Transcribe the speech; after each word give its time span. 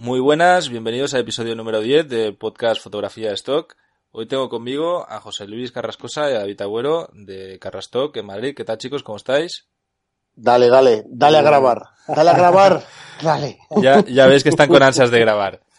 Muy 0.00 0.18
buenas, 0.18 0.70
bienvenidos 0.70 1.12
al 1.12 1.20
episodio 1.20 1.54
número 1.54 1.82
10 1.82 2.08
del 2.08 2.34
podcast 2.34 2.82
Fotografía 2.82 3.32
Stock. 3.34 3.76
Hoy 4.12 4.26
tengo 4.26 4.48
conmigo 4.48 5.04
a 5.06 5.20
José 5.20 5.46
Luis 5.46 5.72
Carrascosa 5.72 6.30
y 6.30 6.32
a 6.32 6.38
David 6.38 6.62
Agüero 6.62 7.10
de 7.12 7.58
Carrastock 7.58 8.16
en 8.16 8.24
Madrid. 8.24 8.54
¿Qué 8.56 8.64
tal 8.64 8.78
chicos? 8.78 9.02
¿Cómo 9.02 9.18
estáis? 9.18 9.68
Dale, 10.34 10.70
dale, 10.70 11.04
dale 11.06 11.36
a 11.36 11.42
grabar. 11.42 11.82
Dale 12.08 12.30
a 12.30 12.32
grabar, 12.32 12.82
dale. 13.22 13.58
Ya, 13.82 14.02
ya 14.06 14.26
veis 14.26 14.42
que 14.42 14.48
están 14.48 14.70
con 14.70 14.82
ansias 14.82 15.10
de 15.10 15.20
grabar. 15.20 15.60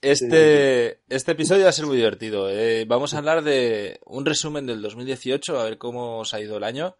Este, 0.00 1.00
este 1.08 1.32
episodio 1.32 1.64
va 1.64 1.70
a 1.70 1.72
ser 1.72 1.86
muy 1.86 1.96
divertido. 1.96 2.50
Eh, 2.50 2.84
vamos 2.86 3.14
a 3.14 3.18
hablar 3.18 3.42
de 3.42 4.00
un 4.04 4.26
resumen 4.26 4.66
del 4.66 4.82
2018, 4.82 5.58
a 5.58 5.64
ver 5.64 5.78
cómo 5.78 6.18
os 6.18 6.34
ha 6.34 6.40
ido 6.40 6.58
el 6.58 6.64
año 6.64 6.96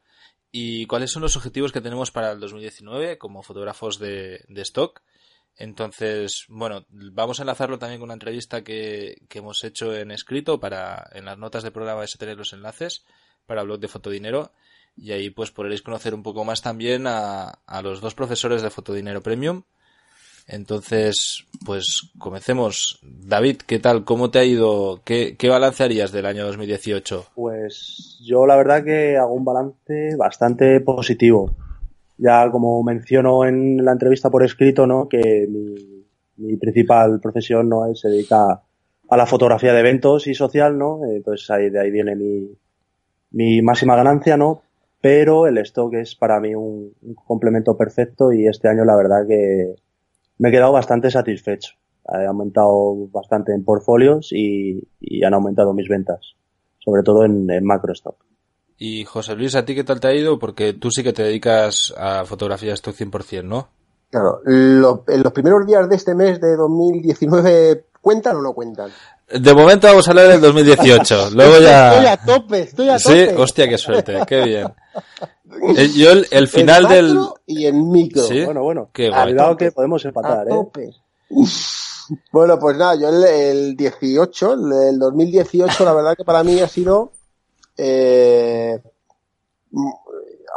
y 0.50 0.86
cuáles 0.86 1.12
son 1.12 1.20
los 1.20 1.36
objetivos 1.36 1.70
que 1.70 1.82
tenemos 1.82 2.10
para 2.10 2.32
el 2.32 2.40
2019 2.40 3.18
como 3.18 3.42
fotógrafos 3.42 3.98
de, 3.98 4.40
de 4.48 4.62
stock. 4.62 5.02
Entonces, 5.56 6.46
bueno, 6.48 6.84
vamos 6.90 7.38
a 7.38 7.42
enlazarlo 7.44 7.78
también 7.78 8.00
con 8.00 8.08
una 8.08 8.14
entrevista 8.14 8.64
que, 8.64 9.22
que 9.28 9.38
hemos 9.38 9.62
hecho 9.62 9.94
en 9.94 10.10
escrito 10.10 10.58
para, 10.58 11.08
en 11.12 11.24
las 11.24 11.38
notas 11.38 11.62
del 11.62 11.72
programa 11.72 12.00
vais 12.00 12.14
a 12.14 12.18
tener 12.18 12.36
los 12.36 12.52
enlaces 12.52 13.04
para 13.46 13.62
blog 13.62 13.78
de 13.78 13.88
Fotodinero 13.88 14.50
y 14.96 15.12
ahí 15.12 15.30
pues 15.30 15.50
podréis 15.50 15.82
conocer 15.82 16.14
un 16.14 16.22
poco 16.22 16.44
más 16.44 16.60
también 16.60 17.06
a, 17.06 17.60
a 17.66 17.82
los 17.82 18.00
dos 18.00 18.14
profesores 18.14 18.62
de 18.62 18.70
Fotodinero 18.70 19.22
Premium. 19.22 19.62
Entonces, 20.46 21.46
pues 21.64 22.10
comencemos. 22.18 22.98
David, 23.02 23.62
¿qué 23.66 23.78
tal? 23.78 24.04
¿Cómo 24.04 24.30
te 24.30 24.40
ha 24.40 24.44
ido? 24.44 25.00
¿Qué, 25.04 25.36
qué 25.38 25.48
balance 25.48 25.82
harías 25.82 26.12
del 26.12 26.26
año 26.26 26.44
2018? 26.44 27.28
Pues 27.34 28.18
yo 28.22 28.46
la 28.46 28.56
verdad 28.56 28.84
que 28.84 29.16
hago 29.16 29.32
un 29.32 29.44
balance 29.44 30.16
bastante 30.16 30.80
positivo 30.80 31.50
ya 32.16 32.50
como 32.50 32.82
menciono 32.82 33.44
en 33.44 33.84
la 33.84 33.92
entrevista 33.92 34.30
por 34.30 34.44
escrito, 34.44 34.86
¿no? 34.86 35.08
Que 35.08 35.48
mi, 35.48 36.56
principal 36.56 37.20
profesión 37.20 37.68
no 37.68 37.94
se 37.94 38.08
dedica 38.08 38.62
a 39.08 39.16
la 39.16 39.26
fotografía 39.26 39.72
de 39.72 39.80
eventos 39.80 40.26
y 40.26 40.34
social, 40.34 40.78
¿no? 40.78 41.00
Entonces 41.04 41.48
ahí 41.50 41.70
de 41.70 41.80
ahí 41.80 41.90
viene 41.90 42.16
mi, 43.30 43.62
máxima 43.62 43.96
ganancia, 43.96 44.36
¿no? 44.36 44.62
Pero 45.00 45.46
el 45.46 45.58
stock 45.58 45.94
es 45.94 46.14
para 46.14 46.40
mí 46.40 46.54
un, 46.54 46.94
complemento 47.24 47.76
perfecto 47.76 48.32
y 48.32 48.46
este 48.46 48.68
año 48.68 48.84
la 48.84 48.96
verdad 48.96 49.26
que 49.26 49.74
me 50.38 50.48
he 50.48 50.52
quedado 50.52 50.72
bastante 50.72 51.10
satisfecho. 51.10 51.74
He 52.12 52.26
aumentado 52.26 53.08
bastante 53.08 53.52
en 53.52 53.64
portfolios 53.64 54.30
y, 54.32 54.82
han 55.24 55.34
aumentado 55.34 55.72
mis 55.72 55.88
ventas, 55.88 56.34
sobre 56.78 57.02
todo 57.02 57.24
en 57.24 57.64
macro 57.64 57.92
stock. 57.92 58.16
Y 58.78 59.04
José 59.04 59.34
Luis, 59.36 59.54
¿a 59.54 59.64
ti 59.64 59.74
qué 59.74 59.84
tal 59.84 60.00
te 60.00 60.08
ha 60.08 60.14
ido? 60.14 60.38
Porque 60.38 60.72
tú 60.72 60.90
sí 60.90 61.02
que 61.02 61.12
te 61.12 61.22
dedicas 61.22 61.94
a 61.96 62.24
fotografía 62.24 62.74
stock 62.74 62.94
100%, 62.96 63.44
¿no? 63.44 63.68
Claro, 64.10 64.40
lo, 64.44 65.04
en 65.08 65.22
los 65.22 65.32
primeros 65.32 65.66
días 65.66 65.88
de 65.88 65.96
este 65.96 66.14
mes 66.14 66.40
de 66.40 66.56
2019, 66.56 67.86
¿cuentan 68.00 68.36
o 68.36 68.42
no 68.42 68.52
cuentan? 68.52 68.90
De 69.32 69.54
momento 69.54 69.86
vamos 69.86 70.06
a 70.06 70.10
hablar 70.10 70.28
del 70.28 70.40
2018. 70.40 71.30
Luego 71.34 71.58
ya. 71.60 71.94
Estoy 71.94 72.06
a 72.06 72.16
tope, 72.18 72.60
estoy 72.60 72.88
a 72.90 72.98
Sí, 72.98 73.26
tope. 73.26 73.36
hostia, 73.42 73.68
qué 73.68 73.78
suerte, 73.78 74.20
qué 74.26 74.42
bien. 74.42 74.66
Eh, 75.76 75.88
Yo 75.94 76.10
el, 76.10 76.26
el 76.32 76.48
final 76.48 76.84
en 76.86 76.90
del. 76.90 77.18
y 77.46 77.66
en 77.66 77.88
micro. 77.90 78.22
Sí. 78.24 78.44
Bueno, 78.44 78.62
bueno, 78.64 78.90
Qué 78.92 79.08
cuidado 79.08 79.54
guay. 79.54 79.56
que 79.56 79.70
podemos 79.72 80.04
A 80.04 80.08
empatar, 80.08 80.46
¿eh? 80.48 80.50
tope. 80.50 80.90
Bueno, 82.32 82.58
pues 82.58 82.76
nada, 82.76 82.96
yo 82.96 83.08
el, 83.08 83.22
el 83.24 83.76
18, 83.76 84.52
el, 84.54 84.72
el 84.94 84.98
2018, 84.98 85.84
la 85.84 85.92
verdad 85.92 86.14
que 86.16 86.24
para 86.24 86.42
mí 86.42 86.60
ha 86.60 86.66
sido, 86.68 87.12
eh, 87.76 88.80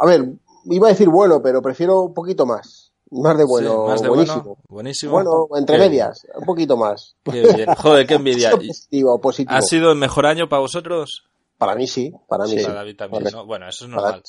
a 0.00 0.06
ver, 0.06 0.32
iba 0.66 0.86
a 0.88 0.90
decir 0.90 1.08
bueno, 1.08 1.42
pero 1.42 1.60
prefiero 1.62 2.00
un 2.02 2.14
poquito 2.14 2.46
más, 2.46 2.92
más 3.10 3.36
de 3.36 3.44
bueno, 3.44 3.70
Sí, 3.70 3.90
más 3.90 4.02
de 4.02 4.08
buenísimo. 4.08 4.42
bueno. 4.42 4.62
Buenísimo. 4.68 5.12
Bueno, 5.12 5.46
entre 5.56 5.76
Qué 5.76 5.82
medias, 5.82 6.26
un 6.34 6.44
poquito 6.44 6.76
más. 6.76 7.16
Qué 7.24 7.42
bien. 7.54 7.74
Joder, 7.74 8.06
qué 8.06 8.14
envidia. 8.14 8.50
Positivo, 8.56 9.20
positivo. 9.20 9.56
¿Ha 9.56 9.62
sido 9.62 9.90
el 9.92 9.98
mejor 9.98 10.26
año 10.26 10.48
para 10.48 10.60
vosotros? 10.60 11.24
Para 11.56 11.74
mí 11.74 11.86
sí, 11.86 12.12
para 12.28 12.44
mí 12.44 12.58
sí. 12.58 12.62
Para 12.62 12.76
David 12.76 12.96
también. 12.96 13.24
Bueno, 13.46 13.68
eso 13.68 13.84
es 13.86 13.90
normal. 13.90 14.22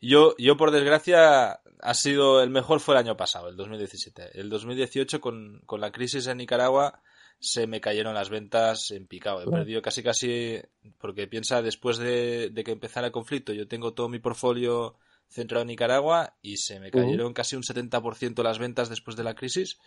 Yo, 0.00 0.34
yo 0.38 0.56
por 0.56 0.70
desgracia, 0.70 1.60
ha 1.80 1.94
sido 1.94 2.42
el 2.42 2.50
mejor 2.50 2.80
fue 2.80 2.94
el 2.94 3.00
año 3.00 3.16
pasado, 3.16 3.48
el 3.48 3.56
2017. 3.56 4.38
El 4.38 4.50
2018 4.50 5.20
con, 5.20 5.62
con 5.66 5.80
la 5.80 5.90
crisis 5.90 6.26
en 6.26 6.36
Nicaragua 6.36 7.00
se 7.38 7.66
me 7.66 7.80
cayeron 7.80 8.14
las 8.14 8.30
ventas 8.30 8.90
en 8.90 9.06
picado. 9.06 9.42
He 9.42 9.46
perdido 9.50 9.82
casi 9.82 10.02
casi, 10.02 10.60
porque 10.98 11.26
piensa, 11.26 11.62
después 11.62 11.98
de, 11.98 12.50
de 12.50 12.64
que 12.64 12.72
empezara 12.72 13.06
el 13.08 13.12
conflicto, 13.12 13.52
yo 13.52 13.68
tengo 13.68 13.92
todo 13.94 14.08
mi 14.08 14.18
portfolio 14.18 14.96
centrado 15.28 15.62
en 15.62 15.68
Nicaragua 15.68 16.36
y 16.40 16.56
se 16.56 16.78
me 16.80 16.90
cayeron 16.90 17.32
casi 17.34 17.56
un 17.56 17.62
70% 17.62 18.42
las 18.42 18.58
ventas 18.58 18.88
después 18.88 19.16
de 19.16 19.24
la 19.24 19.34
crisis. 19.34 19.78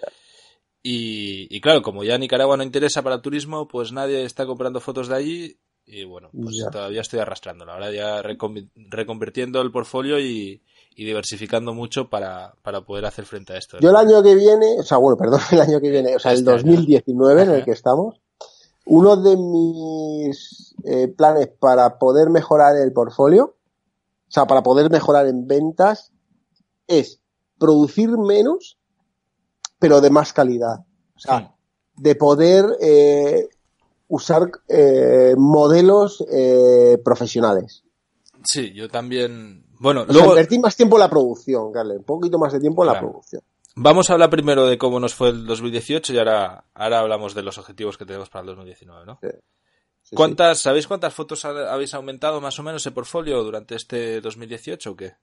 Y, 0.81 1.47
y 1.55 1.59
claro, 1.61 1.81
como 1.81 2.03
ya 2.03 2.17
Nicaragua 2.17 2.55
no 2.55 2.63
interesa 2.63 3.01
para 3.01 3.15
el 3.15 3.21
turismo, 3.21 3.67
pues 3.67 3.91
nadie 3.91 4.23
está 4.23 4.45
comprando 4.45 4.79
fotos 4.79 5.07
de 5.09 5.15
allí 5.15 5.59
y 5.85 6.03
bueno, 6.03 6.29
pues 6.31 6.55
Ya. 6.63 6.69
todavía 6.71 7.01
estoy 7.01 7.19
arrastrándola. 7.19 7.73
Ahora 7.73 7.91
ya 7.91 8.21
recon- 8.23 8.69
reconvirtiendo 8.75 9.61
el 9.61 9.71
portfolio 9.71 10.19
y, 10.19 10.61
y 10.99 11.05
diversificando 11.05 11.73
mucho 11.73 12.09
para, 12.09 12.53
para 12.61 12.81
poder 12.81 13.05
hacer 13.05 13.23
frente 13.25 13.53
a 13.53 13.57
esto. 13.57 13.77
Yo 13.79 13.89
el 13.91 13.95
año 13.95 14.21
que 14.21 14.35
viene, 14.35 14.79
o 14.79 14.83
sea, 14.83 14.97
bueno, 14.97 15.15
perdón, 15.15 15.39
el 15.51 15.61
año 15.61 15.79
que 15.79 15.89
viene, 15.89 16.13
o 16.17 16.19
sea, 16.19 16.33
el 16.33 16.39
Este 16.39 16.51
año. 16.51 16.57
2019 16.57 17.41
en 17.43 17.49
el 17.51 17.63
que 17.63 17.71
estamos, 17.71 18.19
uno 18.85 19.15
de 19.15 19.37
mis 19.37 20.75
eh, 20.83 21.07
planes 21.07 21.47
para 21.57 21.97
poder 21.99 22.29
mejorar 22.29 22.75
el 22.75 22.91
portfolio, 22.91 23.55
o 24.27 24.31
sea, 24.31 24.45
para 24.45 24.61
poder 24.61 24.91
mejorar 24.91 25.25
en 25.27 25.47
ventas, 25.47 26.11
es 26.85 27.21
producir 27.57 28.09
menos, 28.17 28.77
pero 29.79 30.01
de 30.01 30.09
más 30.09 30.33
calidad. 30.33 30.79
O 31.15 31.19
sea, 31.19 31.39
Sí. 31.39 31.45
de 32.03 32.15
poder 32.15 32.65
eh, 32.81 33.47
usar 34.09 34.51
eh, 34.67 35.33
modelos 35.37 36.25
profesionales. 37.05 37.83
Sí, 38.43 38.73
yo 38.73 38.89
también. 38.89 39.65
Bueno, 39.79 40.01
O 40.01 40.05
sea, 40.05 40.13
luego 40.13 40.29
invertir 40.31 40.59
más 40.59 40.75
tiempo 40.75 40.97
en 40.97 40.99
la 41.01 41.09
producción, 41.09 41.71
Carle, 41.71 41.97
un 41.97 42.03
poquito 42.03 42.37
más 42.37 42.53
de 42.53 42.59
tiempo 42.59 42.83
en 42.83 42.87
la 42.93 42.99
producción. 42.99 43.41
vamos 43.75 44.09
a 44.09 44.13
hablar 44.13 44.29
primero 44.29 44.67
de 44.67 44.77
cómo 44.77 44.99
nos 44.99 45.15
fue 45.15 45.29
el 45.29 45.45
2018 45.45 46.13
y 46.13 46.17
ahora, 46.17 46.65
ahora 46.73 46.99
hablamos 46.99 47.33
de 47.33 47.43
los 47.43 47.57
objetivos 47.57 47.97
que 47.97 48.05
tenemos 48.05 48.29
para 48.29 48.41
el 48.41 48.47
2019, 48.47 49.05
¿no? 49.05 49.19
Sí, 49.21 49.29
sí. 50.03 50.15
¿Cuántas, 50.15 50.59
¿Sabéis 50.59 50.85
cuántas 50.87 51.13
fotos 51.13 51.45
ha- 51.45 51.73
habéis 51.73 51.93
aumentado 51.93 52.41
más 52.41 52.59
o 52.59 52.63
menos 52.63 52.85
el 52.85 52.93
portfolio 52.93 53.41
durante 53.43 53.75
este 53.75 54.19
2018 54.21 54.91
o 54.91 54.95
qué? 54.95 55.13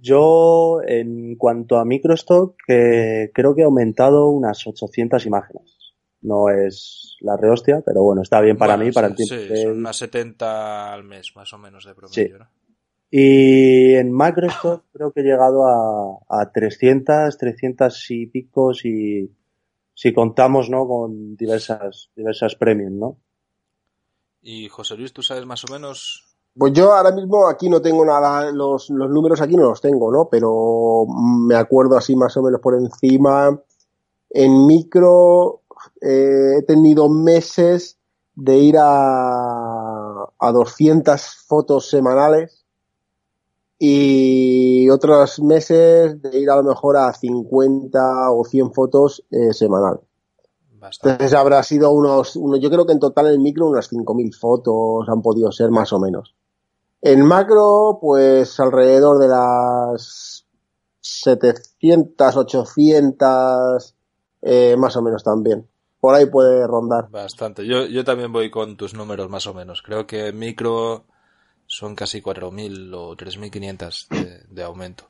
Yo, 0.00 0.80
en 0.86 1.36
cuanto 1.36 1.76
a 1.78 1.84
microstock, 1.84 2.56
eh, 2.68 3.30
creo 3.32 3.54
que 3.54 3.62
he 3.62 3.64
aumentado 3.64 4.28
unas 4.28 4.66
800 4.66 5.24
imágenes. 5.26 5.94
No 6.22 6.48
es 6.50 7.16
la 7.20 7.36
rehostia, 7.36 7.82
pero 7.86 8.02
bueno, 8.02 8.22
está 8.22 8.40
bien 8.40 8.56
para 8.58 8.74
Bueno, 8.74 8.88
mí, 8.88 8.92
para 8.92 9.06
el 9.08 9.14
tiempo. 9.14 9.34
Sí, 9.36 9.46
que- 9.48 9.62
son 9.62 9.78
unas 9.78 9.96
70 9.96 10.92
al 10.92 11.04
mes, 11.04 11.30
más 11.36 11.52
o 11.52 11.58
menos, 11.58 11.84
de 11.84 11.94
promedio, 11.94 12.24
Sí. 12.26 12.32
¿no? 12.36 12.48
Y 13.10 13.94
en 13.94 14.10
macrostock 14.12 14.84
creo 14.92 15.12
que 15.12 15.20
he 15.20 15.24
llegado 15.24 15.66
a, 15.66 16.18
a 16.28 16.50
300, 16.52 17.36
300 17.38 18.10
y 18.10 18.26
pico 18.26 18.74
si, 18.74 19.30
si 19.94 20.12
contamos, 20.12 20.68
¿no? 20.68 20.86
Con 20.86 21.36
diversas, 21.36 22.10
diversas 22.16 22.56
premium, 22.56 22.98
¿no? 22.98 23.16
Y 24.42 24.68
José 24.68 24.96
Luis, 24.96 25.12
¿tú 25.12 25.22
sabes 25.22 25.46
más 25.46 25.64
o 25.64 25.72
menos? 25.72 26.24
Pues 26.56 26.72
yo 26.72 26.92
ahora 26.94 27.12
mismo 27.12 27.48
aquí 27.48 27.68
no 27.68 27.80
tengo 27.80 28.04
nada, 28.04 28.50
los, 28.50 28.90
los 28.90 29.10
números 29.10 29.40
aquí 29.40 29.56
no 29.56 29.68
los 29.68 29.80
tengo, 29.80 30.10
¿no? 30.10 30.28
Pero 30.30 31.06
me 31.06 31.54
acuerdo 31.54 31.96
así 31.96 32.16
más 32.16 32.36
o 32.36 32.42
menos 32.42 32.60
por 32.60 32.74
encima. 32.74 33.60
En 34.30 34.66
micro 34.66 35.62
eh, 36.00 36.58
he 36.58 36.62
tenido 36.62 37.08
meses 37.08 37.98
de 38.34 38.58
ir 38.58 38.76
a, 38.78 40.24
a 40.38 40.52
200 40.52 41.20
fotos 41.46 41.88
semanales 41.88 42.65
y 43.78 44.88
otros 44.88 45.40
meses 45.40 46.20
de 46.22 46.38
ir 46.38 46.50
a 46.50 46.56
lo 46.56 46.62
mejor 46.62 46.96
a 46.96 47.12
50 47.12 48.30
o 48.30 48.44
100 48.44 48.72
fotos 48.72 49.24
eh, 49.30 49.52
semanales. 49.52 50.00
Bastante. 50.78 51.12
Entonces 51.12 51.38
habrá 51.38 51.62
sido 51.62 51.90
unos, 51.90 52.36
uno, 52.36 52.56
yo 52.56 52.70
creo 52.70 52.86
que 52.86 52.92
en 52.92 53.00
total 53.00 53.26
en 53.26 53.32
el 53.32 53.40
micro 53.40 53.66
unas 53.66 53.90
5.000 53.90 54.38
fotos 54.38 55.08
han 55.08 55.20
podido 55.22 55.52
ser 55.52 55.70
más 55.70 55.92
o 55.92 55.98
menos. 55.98 56.34
En 57.02 57.22
macro, 57.22 57.98
pues 58.00 58.58
alrededor 58.60 59.18
de 59.18 59.28
las 59.28 60.46
700, 61.00 62.36
800, 62.36 63.94
eh, 64.42 64.76
más 64.76 64.96
o 64.96 65.02
menos 65.02 65.22
también. 65.22 65.68
Por 66.00 66.14
ahí 66.14 66.26
puede 66.26 66.66
rondar. 66.66 67.10
Bastante. 67.10 67.66
Yo, 67.66 67.86
yo 67.86 68.04
también 68.04 68.32
voy 68.32 68.50
con 68.50 68.76
tus 68.76 68.94
números 68.94 69.28
más 69.28 69.46
o 69.46 69.54
menos. 69.54 69.82
Creo 69.82 70.06
que 70.06 70.32
micro 70.32 71.04
son 71.66 71.94
casi 71.94 72.20
4.000 72.22 72.94
o 72.94 73.16
3.500 73.16 74.08
de, 74.08 74.42
de 74.48 74.62
aumento 74.62 75.08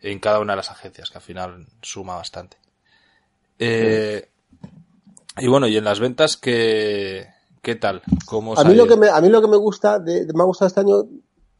en 0.00 0.18
cada 0.20 0.40
una 0.40 0.52
de 0.52 0.58
las 0.58 0.70
agencias, 0.70 1.10
que 1.10 1.18
al 1.18 1.22
final 1.24 1.66
suma 1.82 2.16
bastante. 2.16 2.56
Eh, 3.58 4.28
y 5.38 5.48
bueno, 5.48 5.66
y 5.68 5.76
en 5.76 5.84
las 5.84 6.00
ventas, 6.00 6.36
¿qué, 6.36 7.26
qué 7.62 7.74
tal? 7.76 8.02
¿Cómo 8.26 8.56
A 8.58 8.64
mí, 8.64 8.74
lo 8.74 8.86
que 8.86 8.96
me, 8.96 9.08
a 9.08 9.20
mí 9.20 9.28
lo 9.28 9.40
que 9.40 9.48
me 9.48 9.56
gusta, 9.56 9.98
de, 9.98 10.26
me 10.34 10.42
ha 10.42 10.46
gustado 10.46 10.68
este 10.68 10.80
año, 10.80 10.96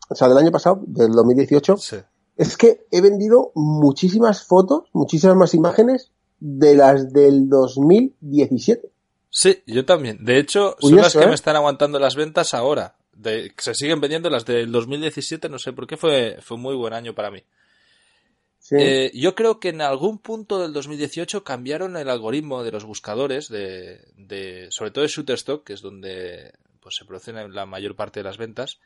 o 0.08 0.14
sea, 0.14 0.28
del 0.28 0.38
año 0.38 0.50
pasado, 0.50 0.80
del 0.86 1.12
2018, 1.12 1.76
Sí. 1.78 1.96
es 2.36 2.56
que 2.56 2.86
he 2.90 3.00
vendido 3.00 3.52
muchísimas 3.54 4.44
fotos, 4.44 4.84
muchísimas 4.92 5.36
más 5.36 5.54
imágenes 5.54 6.12
de 6.38 6.76
las 6.76 7.12
del 7.12 7.48
2017. 7.48 8.90
Sí, 9.30 9.62
yo 9.66 9.84
también. 9.84 10.24
De 10.24 10.38
hecho, 10.38 10.76
son 10.78 10.96
las 10.96 11.12
que 11.12 11.24
¿eh? 11.24 11.26
me 11.26 11.34
están 11.34 11.56
aguantando 11.56 11.98
las 11.98 12.16
ventas 12.16 12.54
ahora. 12.54 12.95
De, 13.16 13.52
se 13.56 13.74
siguen 13.74 14.00
vendiendo 14.00 14.28
las 14.28 14.44
del 14.44 14.70
2017, 14.70 15.48
no 15.48 15.58
sé 15.58 15.72
por 15.72 15.86
qué 15.86 15.96
fue, 15.96 16.38
fue 16.42 16.58
muy 16.58 16.74
buen 16.74 16.92
año 16.92 17.14
para 17.14 17.30
mí. 17.30 17.42
Sí. 18.58 18.76
Eh, 18.78 19.10
yo 19.14 19.34
creo 19.34 19.58
que 19.58 19.70
en 19.70 19.80
algún 19.80 20.18
punto 20.18 20.60
del 20.60 20.72
2018 20.72 21.42
cambiaron 21.42 21.96
el 21.96 22.10
algoritmo 22.10 22.62
de 22.62 22.72
los 22.72 22.84
buscadores, 22.84 23.48
de, 23.48 24.00
de 24.16 24.68
sobre 24.70 24.90
todo 24.90 25.02
de 25.02 25.08
Shutterstock, 25.08 25.64
que 25.64 25.72
es 25.72 25.80
donde 25.80 26.52
pues, 26.80 26.96
se 26.96 27.04
producen 27.04 27.54
la 27.54 27.64
mayor 27.64 27.96
parte 27.96 28.20
de 28.20 28.24
las 28.24 28.38
ventas, 28.38 28.80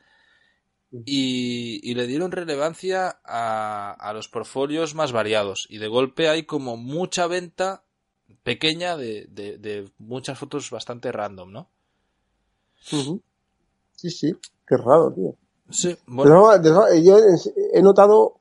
y, 1.05 1.79
y 1.89 1.93
le 1.95 2.07
dieron 2.07 2.31
relevancia 2.31 3.19
a, 3.23 3.91
a 3.91 4.13
los 4.13 4.27
portfolios 4.27 4.93
más 4.95 5.11
variados. 5.11 5.67
Y 5.69 5.77
de 5.77 5.87
golpe 5.87 6.29
hay 6.29 6.43
como 6.43 6.77
mucha 6.77 7.27
venta 7.27 7.83
pequeña 8.43 8.97
de, 8.97 9.25
de, 9.29 9.57
de 9.57 9.89
muchas 9.97 10.37
fotos 10.37 10.69
bastante 10.69 11.11
random, 11.11 11.51
¿no? 11.51 11.69
Sí, 14.01 14.09
sí, 14.09 14.35
qué 14.67 14.77
raro, 14.77 15.11
tío. 15.11 15.35
Sí, 15.69 15.95
bueno, 16.07 16.57
de 16.57 17.03
yo 17.03 17.19
he 17.71 17.81
notado, 17.83 18.37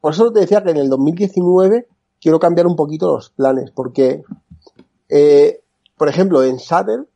por 0.00 0.12
eso 0.12 0.32
te 0.32 0.40
decía 0.40 0.64
que 0.64 0.72
en 0.72 0.78
el 0.78 0.88
2019 0.88 1.86
quiero 2.20 2.40
cambiar 2.40 2.66
un 2.66 2.74
poquito 2.74 3.06
los 3.14 3.30
planes, 3.30 3.70
porque, 3.70 4.24
eh, 5.08 5.60
por 5.96 6.08
ejemplo, 6.08 6.42
en 6.42 6.58
Saturn, 6.58 7.06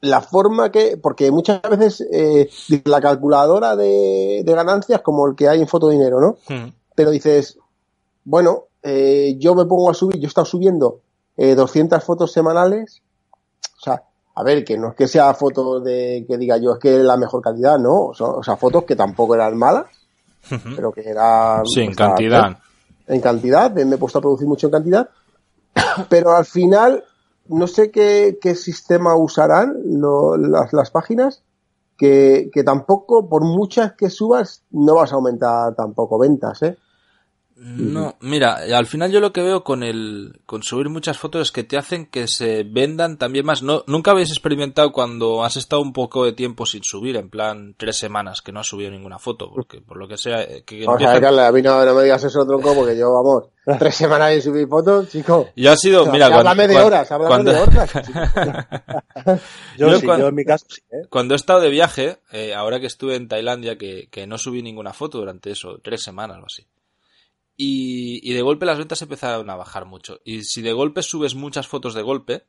la 0.00 0.22
forma 0.22 0.72
que, 0.72 0.96
porque 0.96 1.30
muchas 1.30 1.60
veces 1.68 2.00
eh, 2.10 2.48
la 2.84 3.02
calculadora 3.02 3.76
de, 3.76 4.42
de 4.42 4.54
ganancias 4.54 5.02
como 5.02 5.26
el 5.26 5.36
que 5.36 5.50
hay 5.50 5.60
en 5.60 5.68
Fotodinero, 5.68 6.18
¿no? 6.18 6.38
Mm, 6.48 6.70
Pero 6.94 7.10
dices, 7.10 7.58
bueno, 8.24 8.68
eh, 8.82 9.36
yo 9.38 9.54
me 9.54 9.66
pongo 9.66 9.90
a 9.90 9.94
subir, 9.94 10.16
yo 10.18 10.24
he 10.24 10.28
estado 10.28 10.46
subiendo 10.46 11.02
eh, 11.36 11.54
200 11.54 12.02
fotos 12.02 12.32
semanales, 12.32 13.02
o 13.76 13.80
sea, 13.82 14.04
a 14.40 14.42
ver, 14.42 14.64
que 14.64 14.76
no 14.78 14.88
es 14.88 14.94
que 14.94 15.06
sea 15.06 15.32
fotos 15.34 15.84
de 15.84 16.24
que 16.26 16.36
diga 16.38 16.56
yo 16.56 16.72
es 16.72 16.78
que 16.78 16.98
la 16.98 17.16
mejor 17.16 17.42
calidad, 17.42 17.78
no, 17.78 18.06
o 18.06 18.14
sea, 18.14 18.26
o 18.26 18.42
sea, 18.42 18.56
fotos 18.56 18.84
que 18.84 18.96
tampoco 18.96 19.34
eran 19.34 19.56
malas, 19.56 19.86
pero 20.76 20.90
que 20.92 21.02
eran... 21.08 21.64
sí, 21.66 21.80
en 21.82 21.94
cantidad. 21.94 22.58
En 23.06 23.20
cantidad, 23.20 23.70
me 23.72 23.94
he 23.94 23.98
puesto 23.98 24.18
a 24.18 24.22
producir 24.22 24.46
mucho 24.48 24.66
en 24.68 24.72
cantidad, 24.72 25.08
pero 26.08 26.32
al 26.36 26.44
final 26.44 27.04
no 27.48 27.66
sé 27.66 27.90
qué, 27.90 28.38
qué 28.40 28.54
sistema 28.54 29.16
usarán 29.16 29.76
lo- 29.84 30.36
las, 30.36 30.72
las 30.72 30.90
páginas, 30.90 31.42
que, 31.96 32.48
que 32.52 32.64
tampoco, 32.64 33.28
por 33.28 33.44
muchas 33.44 33.92
que 33.92 34.08
subas, 34.08 34.62
no 34.70 34.94
vas 34.94 35.12
a 35.12 35.16
aumentar 35.16 35.74
tampoco 35.74 36.18
ventas, 36.18 36.62
¿eh? 36.62 36.78
No, 37.62 38.16
mira, 38.20 38.54
al 38.74 38.86
final 38.86 39.12
yo 39.12 39.20
lo 39.20 39.34
que 39.34 39.42
veo 39.42 39.62
con 39.62 39.82
el 39.82 40.40
con 40.46 40.62
subir 40.62 40.88
muchas 40.88 41.18
fotos 41.18 41.42
es 41.42 41.52
que 41.52 41.62
te 41.62 41.76
hacen 41.76 42.06
que 42.06 42.26
se 42.26 42.62
vendan 42.64 43.18
también 43.18 43.44
más. 43.44 43.62
No, 43.62 43.84
nunca 43.86 44.12
habéis 44.12 44.30
experimentado 44.30 44.92
cuando 44.92 45.44
has 45.44 45.58
estado 45.58 45.82
un 45.82 45.92
poco 45.92 46.24
de 46.24 46.32
tiempo 46.32 46.64
sin 46.64 46.82
subir, 46.82 47.16
en 47.16 47.28
plan 47.28 47.74
tres 47.76 47.98
semanas 47.98 48.40
que 48.40 48.50
no 48.50 48.60
has 48.60 48.66
subido 48.66 48.90
ninguna 48.90 49.18
foto, 49.18 49.50
porque 49.52 49.82
por 49.82 49.98
lo 49.98 50.08
que 50.08 50.16
sea 50.16 50.42
eh, 50.42 50.62
que 50.64 50.86
Vamos 50.86 51.02
a 51.02 51.04
empiezan- 51.04 51.12
ver, 51.12 51.22
Carla, 51.22 51.48
a 51.48 51.52
mí 51.52 51.60
no, 51.60 51.84
no 51.84 51.94
me 51.94 52.02
digas 52.04 52.24
eso, 52.24 52.46
tronco, 52.46 52.74
porque 52.74 52.96
yo, 52.96 53.12
vamos, 53.12 53.44
tres 53.78 53.94
semanas 53.94 54.32
sin 54.32 54.40
subir 54.42 54.66
fotos, 54.66 55.08
chico. 55.10 55.50
Yo 55.54 55.70
ha 55.70 55.76
sido, 55.76 56.06
mira, 56.10 56.28
Que 56.28 56.34
háblame 56.36 56.66
de 56.66 56.78
horas, 56.78 57.12
háblame 57.12 57.28
cuando- 57.28 57.52
de 57.52 57.60
horas. 57.60 57.90
Yo, 59.76 59.88
Yo 59.90 59.98
sí, 59.98 60.06
cuando- 60.06 60.24
yo 60.24 60.28
en 60.28 60.34
mi 60.34 60.44
caso 60.44 60.64
sí, 60.68 60.80
¿eh? 60.92 61.06
cuando 61.10 61.34
he 61.34 61.36
estado 61.36 61.60
de 61.60 61.68
viaje, 61.70 62.18
eh, 62.32 62.54
ahora 62.54 62.80
que 62.80 62.86
estuve 62.86 63.16
en 63.16 63.28
Tailandia, 63.28 63.76
que, 63.76 64.08
que 64.10 64.26
no 64.26 64.38
subí 64.38 64.62
ninguna 64.62 64.92
foto 64.92 65.18
durante 65.18 65.50
eso, 65.50 65.78
tres 65.82 66.02
semanas 66.02 66.38
o 66.42 66.46
así. 66.46 66.66
Y, 67.62 68.20
y 68.22 68.32
de 68.32 68.40
golpe 68.40 68.64
las 68.64 68.78
ventas 68.78 69.02
empezaron 69.02 69.50
a 69.50 69.56
bajar 69.56 69.84
mucho. 69.84 70.18
Y 70.24 70.44
si 70.44 70.62
de 70.62 70.72
golpe 70.72 71.02
subes 71.02 71.34
muchas 71.34 71.68
fotos 71.68 71.92
de 71.92 72.00
golpe, 72.00 72.46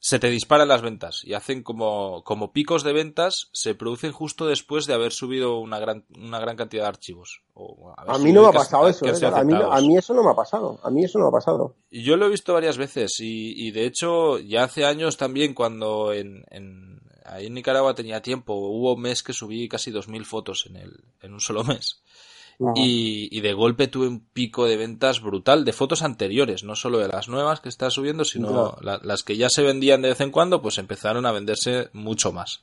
se 0.00 0.18
te 0.18 0.28
disparan 0.28 0.66
las 0.66 0.82
ventas 0.82 1.22
y 1.24 1.34
hacen 1.34 1.62
como, 1.62 2.24
como 2.24 2.52
picos 2.52 2.82
de 2.82 2.92
ventas, 2.92 3.50
se 3.52 3.76
producen 3.76 4.10
justo 4.10 4.46
después 4.46 4.86
de 4.86 4.94
haber 4.94 5.12
subido 5.12 5.58
una 5.60 5.78
gran, 5.78 6.04
una 6.16 6.40
gran 6.40 6.56
cantidad 6.56 6.82
de 6.84 6.88
archivos. 6.88 7.42
O 7.54 7.94
A 7.96 8.18
mí 8.18 8.32
no 8.32 8.42
me 8.42 8.48
ha 8.48 8.52
pasado 8.52 8.88
eso, 8.88 9.06
¿eh? 9.06 9.26
a, 9.32 9.44
mí, 9.44 9.54
a 9.54 9.80
mí 9.82 9.96
eso 9.96 10.14
no 10.14 10.24
me 10.24 10.30
ha 10.30 10.34
pasado, 10.34 10.80
a 10.82 10.90
mí 10.90 11.04
eso 11.04 11.18
no 11.18 11.26
me 11.26 11.28
ha 11.28 11.38
pasado. 11.38 11.76
Yo 11.90 12.16
lo 12.16 12.26
he 12.26 12.30
visto 12.30 12.54
varias 12.54 12.76
veces 12.76 13.20
y, 13.20 13.68
y 13.68 13.70
de 13.70 13.84
hecho 13.84 14.38
ya 14.38 14.64
hace 14.64 14.84
años 14.84 15.16
también 15.16 15.54
cuando 15.54 16.12
en, 16.12 16.44
en, 16.50 17.02
ahí 17.24 17.46
en 17.46 17.54
Nicaragua 17.54 17.94
tenía 17.94 18.22
tiempo, 18.22 18.54
hubo 18.54 18.94
un 18.94 19.02
mes 19.02 19.22
que 19.22 19.34
subí 19.34 19.68
casi 19.68 19.92
2.000 19.92 20.24
fotos 20.24 20.66
en, 20.68 20.76
el, 20.76 21.04
en 21.20 21.34
un 21.34 21.40
solo 21.40 21.62
mes. 21.64 22.02
Y, 22.74 23.28
y 23.30 23.40
de 23.40 23.54
golpe 23.54 23.88
tuve 23.88 24.06
un 24.06 24.20
pico 24.20 24.66
de 24.66 24.76
ventas 24.76 25.22
brutal 25.22 25.64
de 25.64 25.72
fotos 25.72 26.02
anteriores, 26.02 26.62
no 26.62 26.76
solo 26.76 26.98
de 26.98 27.08
las 27.08 27.28
nuevas 27.28 27.60
que 27.60 27.70
estás 27.70 27.94
subiendo, 27.94 28.24
sino 28.24 28.48
Claro. 28.48 28.76
la- 28.82 29.00
las 29.02 29.22
que 29.22 29.36
ya 29.38 29.48
se 29.48 29.62
vendían 29.62 30.02
de 30.02 30.10
vez 30.10 30.20
en 30.20 30.30
cuando, 30.30 30.60
pues 30.60 30.76
empezaron 30.78 31.24
a 31.24 31.32
venderse 31.32 31.88
mucho 31.94 32.32
más. 32.32 32.60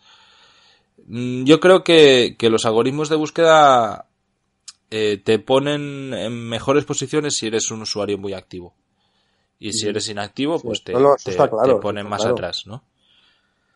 Mm, 1.08 1.46
Yo 1.46 1.60
creo 1.60 1.84
que, 1.84 2.36
que 2.38 2.50
los 2.52 2.66
algoritmos 2.66 3.10
de 3.10 3.16
búsqueda 3.16 4.06
eh, 4.92 5.20
te 5.24 5.40
ponen 5.40 6.14
en 6.14 6.48
mejores 6.48 6.86
posiciones 6.86 7.36
si 7.36 7.48
eres 7.48 7.72
un 7.72 7.82
usuario 7.82 8.18
muy 8.18 8.34
activo. 8.34 8.74
Y 9.60 9.74
si 9.74 9.88
eres 9.88 10.08
inactivo, 10.10 10.60
pues 10.62 10.84
te, 10.84 10.94
No, 10.94 11.16
te- 11.16 11.32
está 11.32 11.50
claro, 11.50 11.76
te 11.78 11.82
ponen 11.82 12.02
está 12.06 12.10
más 12.10 12.22
claro. 12.22 12.34
atrás, 12.36 12.64
¿no? 12.68 12.84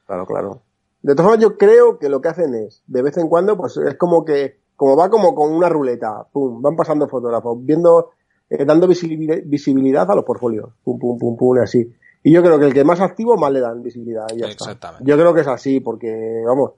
Claro, 0.06 0.26
claro. 0.28 0.62
De 1.02 1.16
todas 1.16 1.32
formas, 1.32 1.44
yo 1.44 1.58
creo 1.58 1.98
que 1.98 2.08
lo 2.10 2.22
que 2.22 2.28
hacen 2.30 2.54
es, 2.54 2.84
de 2.86 3.02
vez 3.02 3.18
en 3.18 3.28
cuando, 3.28 3.58
pues 3.58 3.76
es 3.78 3.98
como 3.98 4.24
que, 4.24 4.61
como 4.82 4.96
va 4.96 5.12
como 5.12 5.36
con 5.36 5.54
una 5.54 5.70
ruleta, 5.70 6.26
pum, 6.34 6.60
van 6.60 6.76
pasando 6.76 7.08
fotógrafos, 7.08 7.56
viendo, 7.64 8.14
eh, 8.50 8.66
dando 8.66 8.88
visibilidad, 8.88 10.10
a 10.10 10.16
los 10.16 10.26
portfolios, 10.26 10.72
pum, 10.84 10.98
pum, 10.98 11.20
pum, 11.20 11.38
pum, 11.38 11.58
y 11.58 11.60
así. 11.60 11.94
Y 12.24 12.32
yo 12.32 12.42
creo 12.42 12.58
que 12.58 12.66
el 12.66 12.74
que 12.74 12.84
más 12.84 13.00
activo, 13.00 13.38
más 13.38 13.52
le 13.52 13.60
dan 13.60 13.84
visibilidad, 13.84 14.26
y 14.34 14.40
ya 14.40 14.48
está. 14.48 14.64
Exactamente. 14.64 15.06
Yo 15.08 15.16
creo 15.18 15.36
que 15.36 15.42
es 15.42 15.48
así, 15.48 15.82
porque, 15.82 16.42
vamos, 16.48 16.72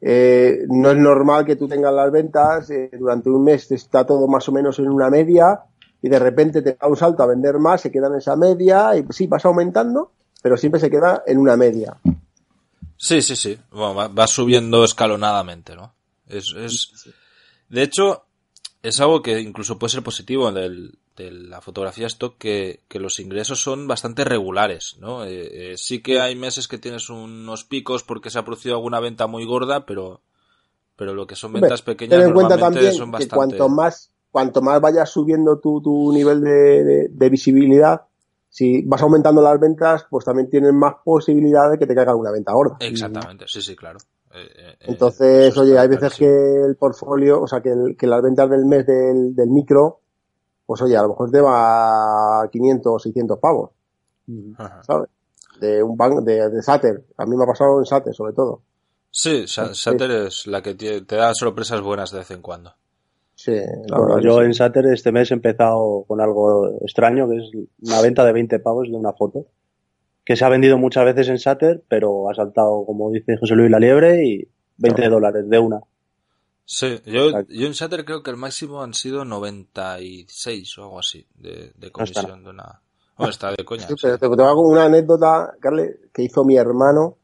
eh, 0.00 0.60
no 0.70 0.90
es 0.90 0.96
normal 0.96 1.44
que 1.44 1.56
tú 1.56 1.68
tengas 1.68 1.92
las 1.92 2.10
ventas, 2.10 2.70
eh, 2.70 2.88
durante 2.98 3.28
un 3.28 3.44
mes 3.44 3.70
está 3.72 4.06
todo 4.06 4.26
más 4.26 4.48
o 4.48 4.52
menos 4.52 4.78
en 4.78 4.88
una 4.88 5.10
media, 5.10 5.60
y 6.00 6.08
de 6.08 6.18
repente 6.18 6.62
te 6.62 6.78
da 6.80 6.88
un 6.88 6.96
salto 6.96 7.22
a 7.22 7.26
vender 7.26 7.58
más, 7.58 7.82
se 7.82 7.90
queda 7.90 8.06
en 8.06 8.14
esa 8.14 8.36
media, 8.36 8.96
y 8.96 9.04
sí, 9.10 9.26
vas 9.26 9.44
aumentando, 9.44 10.12
pero 10.42 10.56
siempre 10.56 10.80
se 10.80 10.88
queda 10.88 11.24
en 11.26 11.36
una 11.36 11.58
media. 11.58 11.98
Sí, 12.96 13.20
sí, 13.20 13.36
sí. 13.36 13.58
Bueno, 13.70 13.94
va, 13.94 14.08
va 14.08 14.26
subiendo 14.26 14.82
escalonadamente, 14.82 15.76
¿no? 15.76 15.92
Es, 16.26 16.54
es... 16.56 17.12
De 17.70 17.82
hecho, 17.82 18.24
es 18.82 19.00
algo 19.00 19.22
que 19.22 19.40
incluso 19.40 19.78
puede 19.78 19.92
ser 19.92 20.02
positivo 20.02 20.52
del, 20.52 20.98
de 21.16 21.30
la 21.30 21.60
fotografía 21.60 22.06
stock, 22.08 22.36
que, 22.38 22.80
que 22.88 22.98
los 23.00 23.20
ingresos 23.20 23.60
son 23.62 23.86
bastante 23.88 24.24
regulares, 24.24 24.96
¿no? 25.00 25.24
Eh, 25.24 25.72
eh, 25.72 25.76
sí 25.78 26.02
que 26.02 26.20
hay 26.20 26.36
meses 26.36 26.68
que 26.68 26.78
tienes 26.78 27.10
unos 27.10 27.64
picos 27.64 28.02
porque 28.02 28.30
se 28.30 28.38
ha 28.38 28.44
producido 28.44 28.74
alguna 28.76 29.00
venta 29.00 29.26
muy 29.26 29.44
gorda, 29.46 29.86
pero, 29.86 30.20
pero 30.96 31.14
lo 31.14 31.26
que 31.26 31.36
son 31.36 31.52
Hombre, 31.54 31.68
ventas 31.68 31.82
pequeñas 31.82 32.18
Ten 32.18 32.20
en 32.28 32.32
cuenta 32.34 32.54
normalmente 32.54 32.80
también 32.80 32.92
son 32.92 33.10
que 33.10 33.12
bastante... 33.12 33.36
cuanto 33.36 33.68
más, 33.68 34.10
cuanto 34.32 34.62
más 34.62 34.80
vayas 34.80 35.10
subiendo 35.10 35.58
tu, 35.58 35.80
tu 35.82 36.12
nivel 36.12 36.40
de, 36.42 36.84
de- 36.84 37.08
de 37.10 37.28
visibilidad, 37.30 38.02
si 38.48 38.82
vas 38.82 39.02
aumentando 39.02 39.42
las 39.42 39.58
ventas, 39.60 40.06
pues 40.10 40.24
también 40.24 40.50
tienes 40.50 40.72
más 40.72 40.94
posibilidad 41.04 41.70
de 41.70 41.78
que 41.78 41.86
te 41.86 41.94
caiga 41.94 42.12
alguna 42.12 42.32
venta 42.32 42.52
gorda. 42.52 42.76
Exactamente, 42.80 43.44
sí, 43.46 43.62
sí, 43.62 43.76
claro. 43.76 43.98
Eh, 44.32 44.38
eh, 44.42 44.70
eh, 44.70 44.76
Entonces, 44.80 45.56
oye, 45.58 45.78
hay 45.78 45.88
veces 45.88 46.14
que 46.14 46.26
el 46.64 46.76
portfolio, 46.76 47.40
o 47.42 47.46
sea, 47.48 47.60
que, 47.60 47.70
el- 47.70 47.96
que 47.96 48.06
las 48.06 48.22
ventas 48.22 48.48
del 48.48 48.64
mes 48.64 48.86
del, 48.86 49.34
del 49.34 49.48
micro, 49.50 50.00
pues 50.66 50.80
oye, 50.82 50.96
a 50.96 51.02
lo 51.02 51.08
mejor 51.08 51.30
te 51.30 51.40
va 51.40 52.42
a 52.42 52.48
500 52.48 52.92
o 52.94 52.98
600 52.98 53.38
pavos, 53.38 53.70
Ajá. 54.56 54.82
¿sabes? 54.84 55.08
De 55.60 55.82
un 55.82 55.96
banco, 55.96 56.20
de, 56.22 56.48
de 56.48 56.62
Sater. 56.62 57.04
A 57.16 57.26
mí 57.26 57.36
me 57.36 57.42
ha 57.44 57.46
pasado 57.46 57.78
en 57.80 57.84
Sater, 57.86 58.14
sobre 58.14 58.32
todo. 58.32 58.62
Sí, 59.10 59.46
Sa- 59.48 59.74
Sater 59.74 60.10
es 60.12 60.46
la 60.46 60.62
que 60.62 60.74
te 60.74 61.16
da 61.16 61.34
sorpresas 61.34 61.80
buenas 61.80 62.12
de 62.12 62.18
vez 62.18 62.30
en 62.30 62.40
cuando. 62.40 62.72
Sí, 63.34 63.52
la 63.86 63.98
Bueno, 63.98 64.20
yo 64.20 64.38
sí. 64.38 64.44
en 64.44 64.54
Sater 64.54 64.86
este 64.86 65.10
mes 65.12 65.30
he 65.30 65.34
empezado 65.34 66.04
con 66.06 66.20
algo 66.20 66.78
extraño, 66.82 67.28
que 67.28 67.38
es 67.38 67.50
una 67.82 68.00
venta 68.00 68.24
de 68.24 68.32
20 68.32 68.60
pavos 68.60 68.88
de 68.88 68.96
una 68.96 69.12
foto, 69.12 69.46
que 70.30 70.36
se 70.36 70.44
ha 70.44 70.48
vendido 70.48 70.78
muchas 70.78 71.04
veces 71.04 71.28
en 71.28 71.40
Sater, 71.40 71.82
pero 71.88 72.30
ha 72.30 72.34
saltado, 72.36 72.84
como 72.86 73.10
dice 73.10 73.36
José 73.36 73.56
Luis 73.56 73.68
La 73.68 73.80
Liebre, 73.80 74.24
y 74.24 74.48
20 74.76 75.08
dólares 75.08 75.50
de 75.50 75.58
una. 75.58 75.80
Sí, 76.64 77.00
yo, 77.04 77.30
yo 77.48 77.66
en 77.66 77.72
Shatter 77.72 78.04
creo 78.04 78.22
que 78.22 78.30
el 78.30 78.36
máximo 78.36 78.80
han 78.80 78.94
sido 78.94 79.24
96 79.24 80.78
o 80.78 80.82
algo 80.84 81.00
así 81.00 81.26
de, 81.34 81.72
de 81.74 81.90
comisión 81.90 82.44
de 82.44 82.50
una... 82.50 82.80
Bueno, 83.16 83.32
está 83.32 83.50
de 83.50 83.64
coña. 83.64 83.88
te, 83.88 84.24
hago 84.24 84.60
una 84.60 84.84
anécdota, 84.84 85.52
Carle, 85.58 85.96
que 86.14 86.22
hizo 86.22 86.44
mi 86.44 86.56
hermano. 86.56 87.16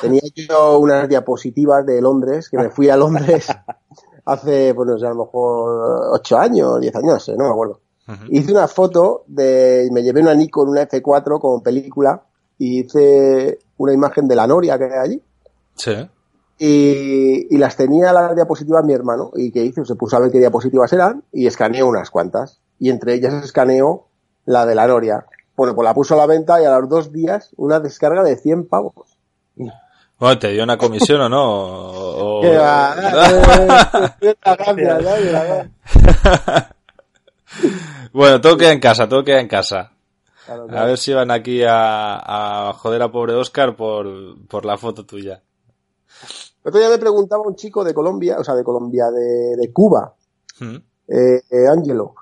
Tenía 0.00 0.22
yo 0.34 0.78
unas 0.78 1.06
diapositivas 1.10 1.84
de 1.84 2.00
Londres, 2.00 2.48
que 2.48 2.56
me 2.56 2.70
fui 2.70 2.88
a 2.88 2.96
Londres 2.96 3.48
hace, 4.24 4.72
pues 4.74 4.88
no 4.88 4.98
sé, 4.98 5.04
a 5.04 5.10
lo 5.10 5.26
mejor 5.26 6.14
8 6.14 6.38
años, 6.38 6.80
10 6.80 6.96
años, 6.96 7.28
no 7.36 7.44
me 7.44 7.50
acuerdo. 7.50 7.80
Hice 8.28 8.52
una 8.52 8.68
foto 8.68 9.24
de, 9.26 9.88
me 9.92 10.02
llevé 10.02 10.20
una 10.20 10.34
Nikon, 10.34 10.68
una 10.68 10.88
F4 10.88 11.40
con 11.40 11.62
película, 11.62 12.22
y 12.58 12.80
hice 12.80 13.58
una 13.78 13.92
imagen 13.92 14.28
de 14.28 14.36
la 14.36 14.46
Noria 14.46 14.78
que 14.78 14.84
hay 14.84 14.90
allí. 14.92 15.22
Sí. 15.74 16.08
Y, 16.58 17.58
las 17.58 17.76
tenía 17.76 18.12
las 18.12 18.34
diapositivas 18.34 18.84
mi 18.84 18.92
hermano. 18.92 19.30
¿Y 19.34 19.50
que 19.50 19.64
hizo? 19.64 19.84
Se 19.84 19.96
puso 19.96 20.16
a 20.16 20.20
ver 20.20 20.30
qué 20.30 20.38
diapositivas 20.38 20.92
eran 20.92 21.24
y 21.32 21.46
escaneó 21.46 21.88
unas 21.88 22.10
cuantas. 22.10 22.60
Y 22.78 22.90
entre 22.90 23.14
ellas 23.14 23.34
escaneó 23.44 24.06
la 24.44 24.64
de 24.66 24.74
la 24.74 24.86
Noria. 24.86 25.26
Bueno, 25.56 25.74
pues 25.74 25.84
la 25.84 25.94
puso 25.94 26.14
a 26.14 26.18
la 26.18 26.26
venta 26.26 26.60
y 26.62 26.64
a 26.64 26.78
los 26.78 26.88
dos 26.88 27.12
días 27.12 27.50
una 27.56 27.80
descarga 27.80 28.22
de 28.22 28.36
100 28.36 28.68
pavos. 28.68 29.18
Bueno, 30.18 30.38
¿te 30.38 30.48
dio 30.48 30.62
una 30.62 30.78
comisión 30.78 31.20
o 31.22 31.28
no? 31.28 32.40
Bueno, 38.16 38.40
todo 38.40 38.56
queda 38.56 38.72
en 38.72 38.80
casa, 38.80 39.06
todo 39.06 39.22
queda 39.22 39.40
en 39.40 39.48
casa. 39.48 39.92
A 40.48 40.84
ver 40.86 40.96
si 40.96 41.12
van 41.12 41.30
aquí 41.30 41.62
a, 41.68 42.72
joder 42.78 43.02
a 43.02 43.12
pobre 43.12 43.34
Oscar 43.34 43.76
por, 43.76 44.06
por 44.48 44.64
la 44.64 44.78
foto 44.78 45.04
tuya. 45.04 45.42
El 46.64 46.68
otro 46.70 46.80
día 46.80 46.88
me 46.88 46.98
preguntaba 46.98 47.42
un 47.46 47.56
chico 47.56 47.84
de 47.84 47.92
Colombia, 47.92 48.38
o 48.38 48.44
sea, 48.44 48.54
de 48.54 48.64
Colombia, 48.64 49.10
de, 49.10 49.70
Cuba, 49.70 50.14
mm. 50.60 50.76
eh, 51.08 51.42
eh, 51.50 51.68
Angelo, 51.68 52.14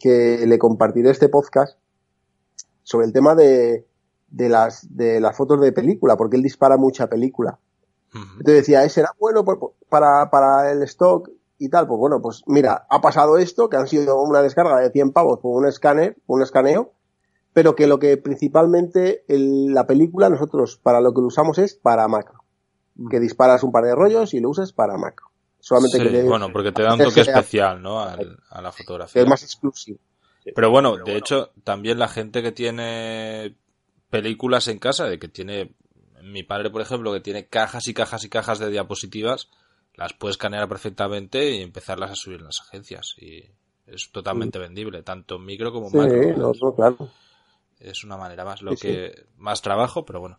que 0.00 0.46
le 0.46 0.58
compartiré 0.58 1.10
este 1.10 1.28
podcast 1.28 1.78
sobre 2.82 3.06
el 3.06 3.12
tema 3.12 3.34
de, 3.34 3.86
de, 4.28 4.48
las, 4.48 4.96
de 4.96 5.20
las 5.20 5.36
fotos 5.36 5.60
de 5.60 5.72
película, 5.72 6.16
porque 6.16 6.36
él 6.36 6.42
dispara 6.42 6.78
mucha 6.78 7.06
película. 7.06 7.58
Entonces 8.14 8.54
decía, 8.54 8.82
¿ese 8.84 9.00
era 9.00 9.10
bueno 9.18 9.44
para, 9.90 10.30
para 10.30 10.72
el 10.72 10.82
stock 10.84 11.28
y 11.58 11.68
tal? 11.68 11.86
Pues 11.86 11.98
bueno, 11.98 12.20
pues 12.22 12.42
mira, 12.46 12.86
ha 12.88 13.00
pasado 13.00 13.38
esto, 13.38 13.68
que 13.68 13.76
han 13.76 13.88
sido 13.88 14.22
una 14.22 14.42
descarga 14.42 14.78
de 14.78 14.90
100 14.90 15.12
pavos 15.12 15.40
por 15.40 15.56
un 15.56 15.66
escáner, 15.66 16.16
un 16.26 16.42
escaneo, 16.42 16.92
pero 17.52 17.74
que 17.74 17.86
lo 17.86 17.98
que 17.98 18.16
principalmente 18.16 19.24
la 19.28 19.86
película 19.86 20.28
nosotros 20.28 20.78
para 20.82 21.00
lo 21.00 21.12
que 21.12 21.20
lo 21.20 21.26
usamos 21.26 21.58
es 21.58 21.74
para 21.74 22.08
macro. 22.08 22.44
Que 23.10 23.20
disparas 23.20 23.62
un 23.62 23.72
par 23.72 23.84
de 23.84 23.94
rollos 23.94 24.34
y 24.34 24.40
lo 24.40 24.50
usas 24.50 24.72
para 24.72 24.96
macro. 24.96 25.28
Solamente 25.60 25.98
que 25.98 26.22
bueno, 26.22 26.52
porque 26.52 26.72
te 26.72 26.82
da 26.84 26.94
un 26.94 27.00
toque 27.00 27.20
especial, 27.20 27.82
¿no? 27.82 28.00
A, 28.00 28.16
la 28.62 28.72
fotografía. 28.72 29.22
es 29.22 29.28
más 29.28 29.42
exclusivo. 29.42 29.98
Pero 30.54 30.70
bueno, 30.70 30.96
de 30.96 31.16
hecho, 31.16 31.50
también 31.64 31.98
la 31.98 32.08
gente 32.08 32.42
que 32.42 32.52
tiene 32.52 33.56
películas 34.08 34.68
en 34.68 34.78
casa, 34.78 35.04
de 35.04 35.18
que 35.18 35.28
tiene 35.28 35.74
mi 36.22 36.42
padre, 36.42 36.70
por 36.70 36.80
ejemplo, 36.80 37.12
que 37.12 37.20
tiene 37.20 37.46
cajas 37.46 37.88
y 37.88 37.94
cajas 37.94 38.24
y 38.24 38.28
cajas 38.28 38.58
de 38.58 38.70
diapositivas, 38.70 39.50
las 39.98 40.12
puede 40.12 40.30
escanear 40.30 40.68
perfectamente 40.68 41.50
y 41.50 41.60
empezarlas 41.60 42.12
a 42.12 42.14
subir 42.14 42.38
en 42.38 42.46
las 42.46 42.60
agencias. 42.60 43.16
Y 43.18 43.42
es 43.84 44.12
totalmente 44.12 44.58
vendible, 44.58 45.02
tanto 45.02 45.36
en 45.36 45.44
micro 45.44 45.72
como 45.72 45.88
en 45.88 45.96
macro. 45.96 46.52
No, 46.54 46.74
claro. 46.74 47.08
Es 47.80 48.04
una 48.04 48.16
manera 48.16 48.44
más, 48.44 48.62
lo 48.62 48.76
que 48.76 49.26
más 49.36 49.60
trabajo, 49.60 50.04
pero 50.04 50.20
bueno. 50.20 50.38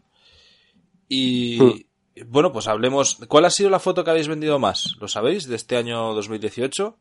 Y 1.10 1.62
hmm. 1.62 2.32
bueno, 2.32 2.54
pues 2.54 2.70
hablemos. 2.70 3.18
¿Cuál 3.28 3.46
ha 3.46 3.50
sido 3.50 3.70
la 3.70 3.80
foto 3.80 4.06
que 4.06 4.12
habéis 4.12 4.30
vendido 4.30 4.60
más? 4.60 4.96
¿Lo 5.02 5.10
sabéis? 5.10 5.46
De 5.46 5.58
este 5.58 5.76
año 5.76 6.14
2018. 6.14 6.96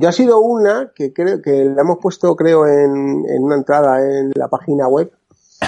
Yo 0.00 0.08
ha 0.08 0.12
sido 0.12 0.38
una 0.38 0.92
que 0.94 1.12
creo 1.12 1.42
que 1.42 1.64
la 1.64 1.82
hemos 1.82 1.98
puesto, 2.00 2.36
creo, 2.36 2.66
en, 2.66 3.24
en 3.28 3.42
una 3.42 3.56
entrada 3.56 3.98
en 4.00 4.30
la 4.36 4.48
página 4.48 4.86
web, 4.86 5.12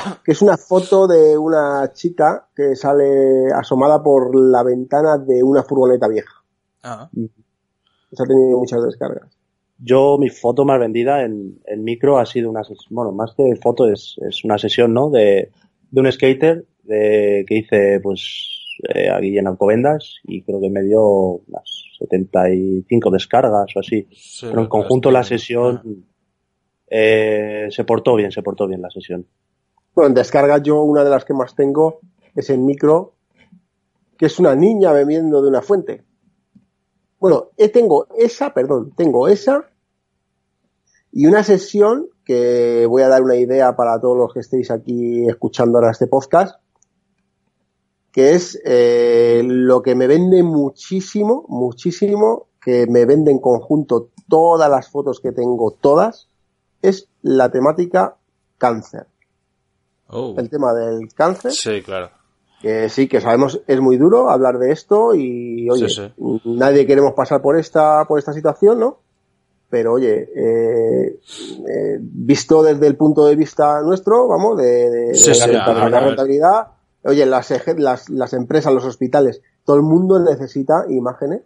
que 0.24 0.32
es 0.32 0.42
una 0.42 0.56
foto 0.56 1.06
de 1.06 1.36
una 1.36 1.92
chica 1.92 2.48
que 2.54 2.76
sale 2.76 3.52
asomada 3.54 4.02
por 4.02 4.34
la 4.34 4.62
ventana 4.62 5.18
de 5.18 5.42
una 5.42 5.62
furgoneta 5.62 6.08
vieja. 6.08 6.44
Ah. 6.82 7.08
ha 7.12 8.24
tenido 8.24 8.58
muchas 8.58 8.82
descargas. 8.82 9.28
Yo, 9.78 10.18
mi 10.18 10.28
foto 10.28 10.64
más 10.64 10.80
vendida 10.80 11.24
en, 11.24 11.60
en 11.66 11.84
micro 11.84 12.18
ha 12.18 12.26
sido 12.26 12.50
una 12.50 12.64
sesión, 12.64 12.88
bueno, 12.90 13.12
más 13.12 13.34
que 13.36 13.54
foto 13.56 13.88
es, 13.88 14.16
es 14.28 14.44
una 14.44 14.58
sesión, 14.58 14.92
¿no? 14.92 15.08
De, 15.10 15.52
de 15.90 16.00
un 16.00 16.10
skater 16.10 16.64
de, 16.82 17.44
que 17.46 17.58
hice, 17.58 18.00
pues, 18.00 18.58
eh, 18.94 19.10
aquí 19.10 19.36
en 19.36 19.48
Alcobendas 19.48 20.16
y 20.24 20.42
creo 20.42 20.60
que 20.60 20.70
me 20.70 20.82
dio 20.82 21.02
unas 21.02 21.88
75 21.98 23.10
descargas 23.10 23.74
o 23.74 23.80
así. 23.80 24.06
Pero 24.40 24.62
en 24.62 24.68
conjunto 24.68 25.10
la 25.10 25.24
sesión 25.24 26.04
eh, 26.88 27.68
se 27.70 27.84
portó 27.84 28.14
bien, 28.14 28.30
se 28.30 28.42
portó 28.42 28.68
bien 28.68 28.82
la 28.82 28.90
sesión. 28.90 29.26
Bueno, 29.98 30.10
en 30.10 30.14
descarga 30.14 30.58
yo 30.58 30.80
una 30.84 31.02
de 31.02 31.10
las 31.10 31.24
que 31.24 31.34
más 31.34 31.56
tengo 31.56 31.98
es 32.36 32.50
en 32.50 32.64
micro, 32.64 33.14
que 34.16 34.26
es 34.26 34.38
una 34.38 34.54
niña 34.54 34.92
bebiendo 34.92 35.42
de 35.42 35.48
una 35.48 35.60
fuente. 35.60 36.04
Bueno, 37.18 37.48
tengo 37.72 38.06
esa, 38.16 38.54
perdón, 38.54 38.92
tengo 38.96 39.26
esa 39.26 39.68
y 41.10 41.26
una 41.26 41.42
sesión 41.42 42.06
que 42.24 42.86
voy 42.86 43.02
a 43.02 43.08
dar 43.08 43.24
una 43.24 43.34
idea 43.34 43.74
para 43.74 44.00
todos 44.00 44.16
los 44.16 44.32
que 44.32 44.38
estéis 44.38 44.70
aquí 44.70 45.28
escuchando 45.28 45.78
ahora 45.78 45.90
este 45.90 46.06
podcast, 46.06 46.60
que 48.12 48.34
es 48.34 48.56
eh, 48.64 49.42
lo 49.44 49.82
que 49.82 49.96
me 49.96 50.06
vende 50.06 50.44
muchísimo, 50.44 51.44
muchísimo, 51.48 52.46
que 52.60 52.86
me 52.86 53.04
vende 53.04 53.32
en 53.32 53.40
conjunto 53.40 54.10
todas 54.28 54.70
las 54.70 54.90
fotos 54.90 55.18
que 55.18 55.32
tengo, 55.32 55.72
todas, 55.72 56.28
es 56.82 57.08
la 57.20 57.50
temática 57.50 58.16
cáncer. 58.58 59.08
Oh. 60.08 60.34
El 60.38 60.48
tema 60.48 60.72
del 60.74 61.12
cáncer. 61.14 61.52
Sí, 61.52 61.82
claro 61.82 62.10
que 62.60 62.88
sí, 62.88 63.08
que 63.08 63.20
sabemos 63.20 63.60
es 63.66 63.80
muy 63.80 63.96
duro 63.96 64.30
hablar 64.30 64.58
de 64.58 64.72
esto 64.72 65.14
y 65.14 65.68
oye, 65.70 65.86
nadie 66.44 66.86
queremos 66.86 67.12
pasar 67.12 67.40
por 67.40 67.56
esta 67.56 68.04
por 68.06 68.18
esta 68.18 68.32
situación, 68.32 68.80
¿no? 68.80 68.98
Pero 69.70 69.94
oye, 69.94 70.28
eh, 70.34 71.20
eh, 71.68 71.98
visto 72.00 72.62
desde 72.62 72.86
el 72.86 72.96
punto 72.96 73.26
de 73.26 73.36
vista 73.36 73.82
nuestro, 73.82 74.26
vamos, 74.26 74.56
de, 74.56 75.12
la, 75.46 76.00
rentabilidad, 76.00 76.68
oye, 77.04 77.26
las, 77.26 77.52
las, 77.76 78.08
las 78.08 78.32
empresas, 78.32 78.72
los 78.72 78.86
hospitales, 78.86 79.42
todo 79.64 79.76
el 79.76 79.82
mundo 79.82 80.18
necesita 80.18 80.86
imágenes, 80.88 81.42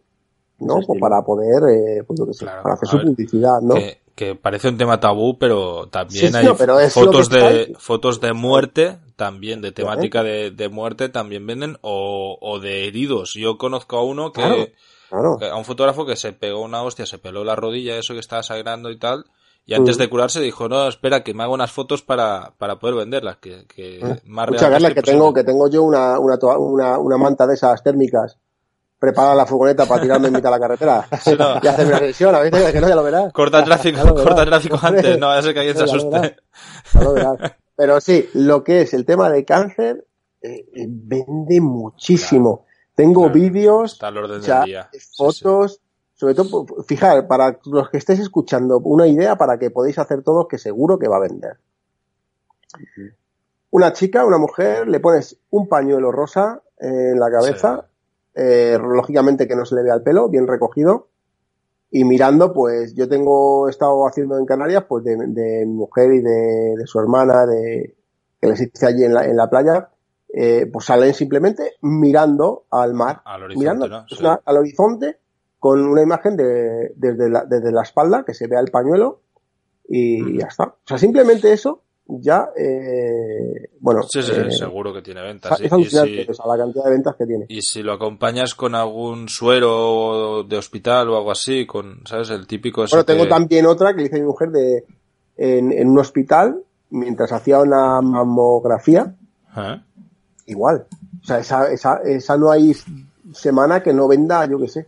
¿no? 0.61 0.77
Pues 0.87 1.01
para 1.01 1.23
poder, 1.23 1.65
eh, 1.69 2.05
pues, 2.07 2.21
para 2.39 2.75
hacer 2.75 2.89
su 2.89 3.03
publicidad, 3.03 3.61
¿no? 3.61 3.75
que 3.75 4.02
parece 4.41 4.69
un 4.69 4.79
tema 4.79 5.01
tabú, 5.01 5.39
pero 5.39 5.89
también 5.89 6.35
hay 6.37 6.47
fotos 6.91 7.29
de 7.29 7.75
fotos 7.79 8.21
de 8.21 8.33
muerte, 8.33 8.99
también 9.17 9.61
de 9.61 9.73
temática 9.73 10.23
de, 10.23 10.51
de, 10.51 10.69
muerte, 10.69 11.09
también 11.09 11.47
venden, 11.47 11.79
o, 11.81 12.39
o, 12.41 12.61
de 12.61 12.87
heridos. 12.87 13.35
Yo 13.35 13.59
conozco 13.59 13.97
a 13.99 14.05
uno 14.05 14.33
que, 14.33 14.75
a 15.11 15.57
un 15.57 15.65
fotógrafo 15.65 16.07
que 16.07 16.17
se 16.17 16.33
pegó 16.33 16.61
una 16.63 16.83
hostia, 16.83 17.07
se 17.07 17.19
peló 17.19 17.45
la 17.45 17.57
rodilla, 17.57 17.97
eso 17.97 18.15
que 18.15 18.21
estaba 18.21 18.43
sangrando 18.43 18.91
y 18.91 18.99
tal, 18.99 19.25
y 19.65 19.75
antes 19.75 19.97
mm. 19.97 20.01
de 20.01 20.11
curarse 20.11 20.41
dijo, 20.41 20.69
no, 20.69 20.89
espera, 20.89 21.23
que 21.23 21.35
me 21.35 21.45
hago 21.45 21.55
unas 21.55 21.73
fotos 21.73 22.03
para, 22.03 22.53
para 22.59 22.79
poder 22.79 22.97
venderlas, 22.97 23.37
que, 23.39 23.67
que 23.67 24.01
ah. 24.03 24.19
más 24.25 24.49
real 24.49 24.95
que, 24.95 25.03
tengo, 25.03 25.33
que 25.33 25.45
tengo 25.45 25.69
yo 25.69 25.83
una, 25.83 26.19
una, 26.19 26.37
una, 26.57 26.99
una 26.99 27.17
manta 27.17 27.47
de 27.47 27.55
esas 27.55 27.83
térmicas 27.83 28.39
prepara 29.03 29.35
la 29.35 29.45
furgoneta 29.47 29.85
para 29.85 30.01
tirarme 30.01 30.29
en 30.29 30.35
mitad 30.35 30.49
de 30.49 30.59
la 30.59 30.61
carretera. 30.61 31.09
Y 31.61 31.67
hacerme 31.67 31.91
una 31.91 31.99
sesión, 31.99 32.33
a 32.37 32.39
veces 32.39 32.71
que 32.71 32.81
no, 32.81 32.89
ya 32.89 32.95
lo 32.95 33.03
verás. 33.03 33.33
Corta 33.33 33.59
el 33.59 33.65
tráfico, 33.65 34.15
corta 34.15 34.43
el 34.45 34.49
tráfico 34.49 34.79
antes, 34.81 35.19
no, 35.19 35.35
ya 35.35 35.43
sé 35.43 35.53
que 35.53 35.59
alguien 35.59 35.77
se 35.77 35.83
asuste. 35.83 36.37
Pero 37.75 38.01
sí, 38.01 38.29
lo 38.35 38.63
que 38.63 38.83
es 38.83 38.95
el 38.95 39.05
tema 39.05 39.29
de 39.29 39.45
cáncer 39.45 40.07
eh, 40.41 40.69
eh, 40.73 40.87
vende 40.89 41.61
muchísimo. 41.61 42.65
Tengo 42.95 43.29
vídeos, 43.29 43.99
fotos, 45.17 45.81
sobre 46.15 46.35
todo, 46.37 46.65
fijar, 46.87 47.27
para 47.27 47.59
los 47.65 47.91
que 47.91 47.97
estéis 47.97 48.21
escuchando, 48.21 48.79
una 48.79 49.09
idea 49.09 49.35
para 49.35 49.59
que 49.59 49.73
podáis 49.73 49.99
hacer 49.99 50.23
todos 50.23 50.47
que 50.47 50.59
seguro 50.59 51.01
que 51.01 51.09
va 51.09 51.17
a 51.17 51.21
vender. 51.21 51.57
Una 53.71 53.93
chica, 53.93 54.25
una 54.25 54.39
mujer, 54.39 54.87
le 54.87 55.01
pones 55.01 55.39
un 55.51 55.69
pañuelo 55.69 56.13
rosa 56.13 56.63
en 56.79 57.19
la 57.19 57.33
cabeza, 57.33 57.87
eh, 58.35 58.79
lógicamente 58.81 59.47
que 59.47 59.57
no 59.57 59.65
se 59.65 59.75
le 59.75 59.83
vea 59.83 59.95
el 59.95 60.03
pelo, 60.03 60.29
bien 60.29 60.47
recogido, 60.47 61.09
y 61.91 62.05
mirando, 62.05 62.55
pues 62.55 62.95
yo 62.95 63.09
tengo, 63.09 63.69
he 63.69 63.71
estado 63.71 64.07
haciendo 64.07 64.39
en 64.39 64.47
Canarias, 64.47 64.85
pues 64.89 65.05
de, 65.05 65.17
mi 65.17 65.75
mujer 65.75 66.13
y 66.15 66.23
de, 66.23 66.87
su 66.87 66.99
hermana, 66.99 67.45
de, 67.47 67.95
que 68.41 68.49
les 68.49 68.61
hice 68.61 68.87
allí 68.87 69.05
en 69.05 69.13
la, 69.13 69.27
en 69.27 69.37
la 69.37 69.51
playa, 69.51 69.91
eh, 70.33 70.67
pues 70.73 70.87
salen 70.87 71.13
simplemente 71.13 71.73
mirando 71.83 72.65
al 72.71 72.95
mar, 72.95 73.21
al 73.27 73.43
horizonte, 73.43 73.61
mirando 73.61 74.41
al 74.43 74.57
horizonte 74.57 75.19
con 75.59 75.87
una 75.87 76.03
imagen 76.03 76.37
de, 76.37 76.95
desde, 76.97 77.29
la, 77.29 77.45
desde 77.45 77.71
la 77.71 77.83
espalda, 77.83 78.25
que 78.25 78.33
se 78.33 78.47
vea 78.47 78.61
el 78.61 78.71
pañuelo 78.71 79.21
y 79.87 80.39
ya 80.39 80.47
está. 80.47 80.65
O 80.65 80.87
sea, 80.87 80.97
simplemente 80.97 81.53
eso 81.53 81.83
ya, 82.07 82.49
eh, 82.57 83.71
bueno. 83.81 84.03
Sí, 84.09 84.23
sí, 84.23 84.33
eh, 84.35 84.51
seguro 84.51 84.93
que 84.93 85.03
tiene 85.03 85.23
ventas. 85.23 85.53
es 85.53 85.61
Y- 85.61 85.65
y 85.65 85.69
alucinante, 85.75 86.25
si- 86.25 86.31
o 86.31 86.35
sea, 86.35 86.47
la 86.47 86.57
cantidad 86.59 86.85
de 86.85 86.91
ventas 86.91 87.17
que 87.17 87.27
tiene. 87.27 87.47
Y 87.49 87.63
si 87.63 87.83
lo 87.83 87.93
acompañas 87.93 88.55
con 88.55 88.75
algún 88.75 89.29
suero 89.29 90.43
de 90.45 90.57
hospital 90.57 91.09
o 91.11 91.17
algo 91.17 91.31
así, 91.31 91.67
con, 91.67 92.01
¿sabes? 92.07 92.31
El 92.31 92.47
típico 92.47 92.85
Bueno, 92.91 93.05
tengo 93.05 93.25
que- 93.25 93.29
también 93.31 93.67
otra 93.67 93.95
que 93.95 94.03
hice 94.03 94.17
mi 94.21 94.27
mujer 94.27 94.51
de, 94.51 94.85
en, 95.37 95.73
en 95.73 95.89
un 95.89 95.99
hospital, 95.99 96.63
mientras 96.91 97.33
hacía 97.33 97.61
una 97.61 98.01
mamografía, 98.03 99.15
¿Eh? 99.57 99.81
igual. 100.47 100.87
O 101.23 101.25
sea, 101.25 101.39
esa, 101.39 101.71
esa, 101.73 101.97
esa 102.05 102.37
no 102.37 102.51
hay 102.51 102.75
semana 103.33 103.83
que 103.83 103.93
no 103.95 104.09
venda, 104.09 104.45
yo 104.47 104.59
qué 104.59 104.69
sé. 104.69 104.87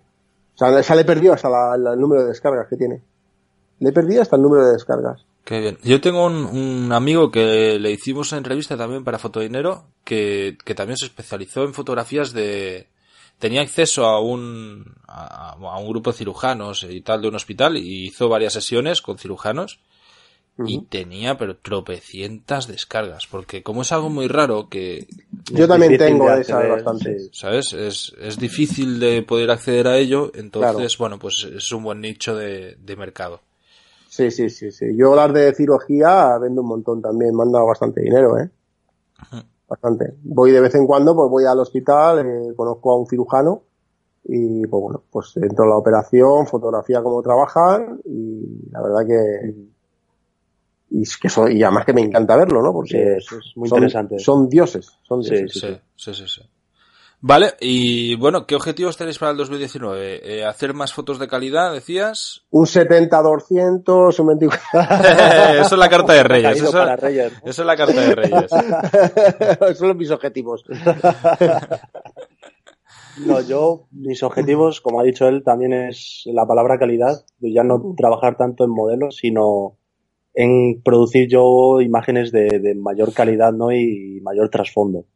O 0.54 0.58
sea, 0.58 0.78
esa 0.78 0.94
le 0.94 1.02
he 1.02 1.04
perdido 1.06 1.32
hasta 1.32 1.48
la- 1.48 1.76
la- 1.76 1.92
el 1.94 2.00
número 2.00 2.22
de 2.22 2.28
descargas 2.28 2.68
que 2.68 2.76
tiene. 2.76 3.00
Le 3.78 3.88
he 3.88 3.92
perdido 3.92 4.20
hasta 4.22 4.36
el 4.36 4.42
número 4.42 4.66
de 4.66 4.72
descargas. 4.72 5.24
Qué 5.44 5.60
bien. 5.60 5.78
Yo 5.82 6.00
tengo 6.00 6.24
un, 6.24 6.44
un 6.46 6.92
amigo 6.92 7.30
que 7.30 7.78
le 7.78 7.90
hicimos 7.90 8.32
en 8.32 8.44
revista 8.44 8.76
también 8.76 9.04
para 9.04 9.18
Fotodinero, 9.18 9.84
que, 10.04 10.56
que 10.64 10.74
también 10.74 10.96
se 10.96 11.06
especializó 11.06 11.64
en 11.64 11.74
fotografías 11.74 12.32
de... 12.32 12.88
Tenía 13.38 13.60
acceso 13.62 14.06
a 14.06 14.20
un, 14.20 14.94
a, 15.06 15.50
a 15.52 15.78
un 15.78 15.88
grupo 15.88 16.12
de 16.12 16.16
cirujanos 16.18 16.86
y 16.88 17.00
tal 17.02 17.20
de 17.20 17.28
un 17.28 17.34
hospital 17.34 17.76
y 17.76 18.06
hizo 18.06 18.28
varias 18.28 18.52
sesiones 18.54 19.02
con 19.02 19.18
cirujanos 19.18 19.80
y 20.66 20.82
tenía 20.82 21.36
pero 21.36 21.56
tropecientas 21.56 22.68
descargas, 22.68 23.26
porque 23.26 23.64
como 23.64 23.82
es 23.82 23.90
algo 23.90 24.08
muy 24.08 24.28
raro 24.28 24.68
que, 24.68 25.08
Yo 25.50 25.66
también 25.66 25.98
tengo 25.98 26.30
de 26.30 26.42
esas 26.42 27.00
sí. 27.00 27.28
¿sabes? 27.32 27.72
Es, 27.72 28.12
es 28.20 28.38
difícil 28.38 29.00
de 29.00 29.22
poder 29.22 29.50
acceder 29.50 29.88
a 29.88 29.98
ello, 29.98 30.30
entonces, 30.34 30.72
Claro. 30.76 30.88
bueno, 30.98 31.18
pues 31.18 31.42
es 31.42 31.72
un 31.72 31.82
buen 31.82 32.00
nicho 32.00 32.36
de, 32.36 32.76
de 32.76 32.96
mercado. 32.96 33.40
Sí, 34.16 34.30
sí, 34.30 34.48
sí, 34.48 34.70
sí. 34.70 34.96
Yo 34.96 35.16
las 35.16 35.32
de 35.32 35.52
cirugía 35.54 36.38
vendo 36.38 36.62
un 36.62 36.68
montón 36.68 37.02
también. 37.02 37.34
Me 37.34 37.42
han 37.42 37.50
dado 37.50 37.66
bastante 37.66 38.00
dinero, 38.00 38.38
¿eh? 38.38 38.48
Bastante. 39.68 40.14
Voy 40.22 40.52
de 40.52 40.60
vez 40.60 40.72
en 40.76 40.86
cuando, 40.86 41.16
pues 41.16 41.28
voy 41.28 41.44
al 41.46 41.58
hospital, 41.58 42.20
eh, 42.24 42.54
conozco 42.54 42.92
a 42.92 42.98
un 43.00 43.06
cirujano 43.08 43.62
y, 44.24 44.64
pues 44.68 44.80
bueno, 44.80 45.02
pues 45.10 45.36
entro 45.38 45.64
a 45.64 45.68
la 45.68 45.76
operación, 45.78 46.46
fotografía 46.46 47.02
cómo 47.02 47.22
trabajan 47.22 48.00
y 48.04 48.70
la 48.70 48.82
verdad 48.82 49.04
que... 49.04 49.54
Y, 50.90 51.02
es 51.02 51.16
que 51.16 51.28
soy, 51.28 51.58
y 51.58 51.62
además 51.64 51.84
que 51.84 51.92
me 51.92 52.02
encanta 52.02 52.36
verlo, 52.36 52.62
¿no? 52.62 52.72
Porque 52.72 52.90
Sí, 52.90 52.98
es- 52.98 53.32
es 53.32 53.56
muy 53.56 53.68
son- 53.68 53.78
interesante. 53.78 54.18
Son 54.20 54.48
dioses, 54.48 54.96
son 55.02 55.24
Sí, 55.24 55.30
dioses. 55.34 55.60
Sí, 55.60 55.80
sí, 55.96 56.14
sí, 56.14 56.28
sí. 56.28 56.40
Vale, 57.26 57.54
y 57.58 58.16
bueno, 58.16 58.46
¿qué 58.46 58.54
objetivos 58.54 58.98
tenéis 58.98 59.18
para 59.18 59.32
el 59.32 59.38
2019? 59.38 60.20
Eh, 60.40 60.44
¿Hacer 60.44 60.74
más 60.74 60.92
fotos 60.92 61.18
de 61.18 61.26
calidad, 61.26 61.72
decías? 61.72 62.44
Un 62.50 62.66
70-200, 62.66 64.20
un 64.20 64.26
24... 64.26 64.60
eso 65.62 65.74
es 65.74 65.78
la 65.78 65.88
carta 65.88 66.12
de 66.12 66.22
Reyes. 66.22 66.62
Eso, 66.62 66.96
Reyes. 66.96 67.32
eso 67.42 67.62
es 67.62 67.66
la 67.66 67.76
carta 67.76 67.98
de 67.98 68.14
Reyes. 68.14 68.52
Esos 69.62 69.78
son 69.78 69.96
mis 69.96 70.10
objetivos. 70.10 70.64
No, 73.26 73.40
yo, 73.40 73.86
mis 73.92 74.22
objetivos, 74.22 74.82
como 74.82 75.00
ha 75.00 75.04
dicho 75.04 75.26
él, 75.26 75.42
también 75.42 75.72
es 75.72 76.24
la 76.26 76.44
palabra 76.44 76.78
calidad, 76.78 77.24
ya 77.40 77.64
no 77.64 77.94
trabajar 77.96 78.36
tanto 78.36 78.64
en 78.64 78.70
modelos, 78.70 79.16
sino 79.16 79.78
en 80.34 80.82
producir 80.82 81.26
yo 81.30 81.80
imágenes 81.80 82.32
de, 82.32 82.60
de 82.60 82.74
mayor 82.74 83.14
calidad, 83.14 83.54
¿no? 83.54 83.72
Y 83.72 84.20
mayor 84.22 84.50
trasfondo. 84.50 85.06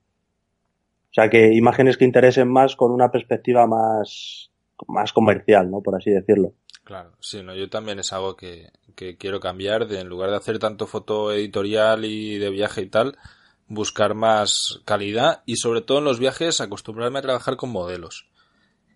Sea, 1.18 1.30
que 1.30 1.52
imágenes 1.52 1.96
que 1.96 2.04
interesen 2.04 2.48
más 2.48 2.76
con 2.76 2.92
una 2.92 3.10
perspectiva 3.10 3.66
más, 3.66 4.52
más 4.86 5.12
comercial, 5.12 5.68
¿no? 5.68 5.80
Por 5.80 5.96
así 5.96 6.10
decirlo. 6.10 6.54
Claro, 6.84 7.10
sí, 7.18 7.42
no, 7.42 7.56
yo 7.56 7.68
también 7.68 7.98
es 7.98 8.12
algo 8.12 8.36
que, 8.36 8.70
que 8.94 9.16
quiero 9.16 9.40
cambiar, 9.40 9.88
de 9.88 9.98
en 9.98 10.08
lugar 10.08 10.30
de 10.30 10.36
hacer 10.36 10.60
tanto 10.60 10.86
foto 10.86 11.32
editorial 11.32 12.04
y 12.04 12.38
de 12.38 12.50
viaje 12.50 12.82
y 12.82 12.86
tal, 12.86 13.18
buscar 13.66 14.14
más 14.14 14.80
calidad 14.84 15.42
y 15.44 15.56
sobre 15.56 15.80
todo 15.80 15.98
en 15.98 16.04
los 16.04 16.20
viajes 16.20 16.60
acostumbrarme 16.60 17.18
a 17.18 17.22
trabajar 17.22 17.56
con 17.56 17.70
modelos. 17.70 18.28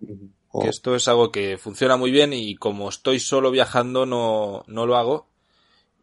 Que 0.01 0.69
esto 0.69 0.95
es 0.95 1.09
algo 1.09 1.33
que 1.33 1.59
funciona 1.59 1.97
muy 1.97 2.13
bien 2.13 2.33
y 2.33 2.55
como 2.55 2.89
estoy 2.89 3.19
solo 3.19 3.51
viajando 3.51 4.07
no, 4.07 4.63
no 4.69 4.87
lo 4.87 4.97
hago 4.97 5.27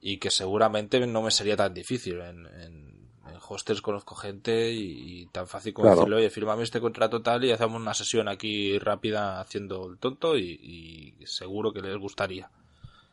y 0.02 0.18
que 0.18 0.32
seguramente 0.32 1.00
no 1.08 1.22
me 1.22 1.32
sería 1.32 1.56
tan 1.56 1.74
difícil. 1.74 2.20
En, 2.20 2.46
en, 2.46 2.89
en 3.32 3.40
hostels 3.48 3.82
conozco 3.82 4.16
gente 4.16 4.72
y, 4.72 5.22
y 5.22 5.26
tan 5.28 5.48
fácil 5.48 5.74
como 5.74 5.86
Claro. 5.88 6.00
decirle, 6.02 6.16
oye, 6.18 6.30
fírmame 6.30 6.64
este 6.64 6.80
contrato 6.82 7.22
tal 7.22 7.44
y 7.46 7.52
hacemos 7.52 7.82
una 7.82 7.94
sesión 7.94 8.28
aquí 8.28 8.78
rápida 8.80 9.40
haciendo 9.42 9.88
el 9.88 9.98
tonto 9.98 10.38
y, 10.38 10.44
y 11.22 11.26
seguro 11.26 11.72
que 11.74 11.82
les 11.82 11.98
gustaría. 11.98 12.50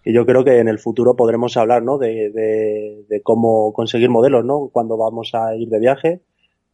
Y 0.05 0.13
yo 0.15 0.25
creo 0.25 0.45
que 0.45 0.59
en 0.59 0.69
el 0.69 0.79
futuro 0.79 1.17
podremos 1.17 1.57
hablar, 1.57 1.83
¿no? 1.83 1.99
De, 1.99 2.31
de, 2.31 3.05
de 3.09 3.23
cómo 3.23 3.73
conseguir 3.73 4.09
modelos, 4.09 4.45
¿no? 4.45 4.69
Cuando 4.73 4.97
vamos 4.97 5.35
a 5.35 5.55
ir 5.57 5.69
de 5.69 5.81
viaje, 5.81 6.21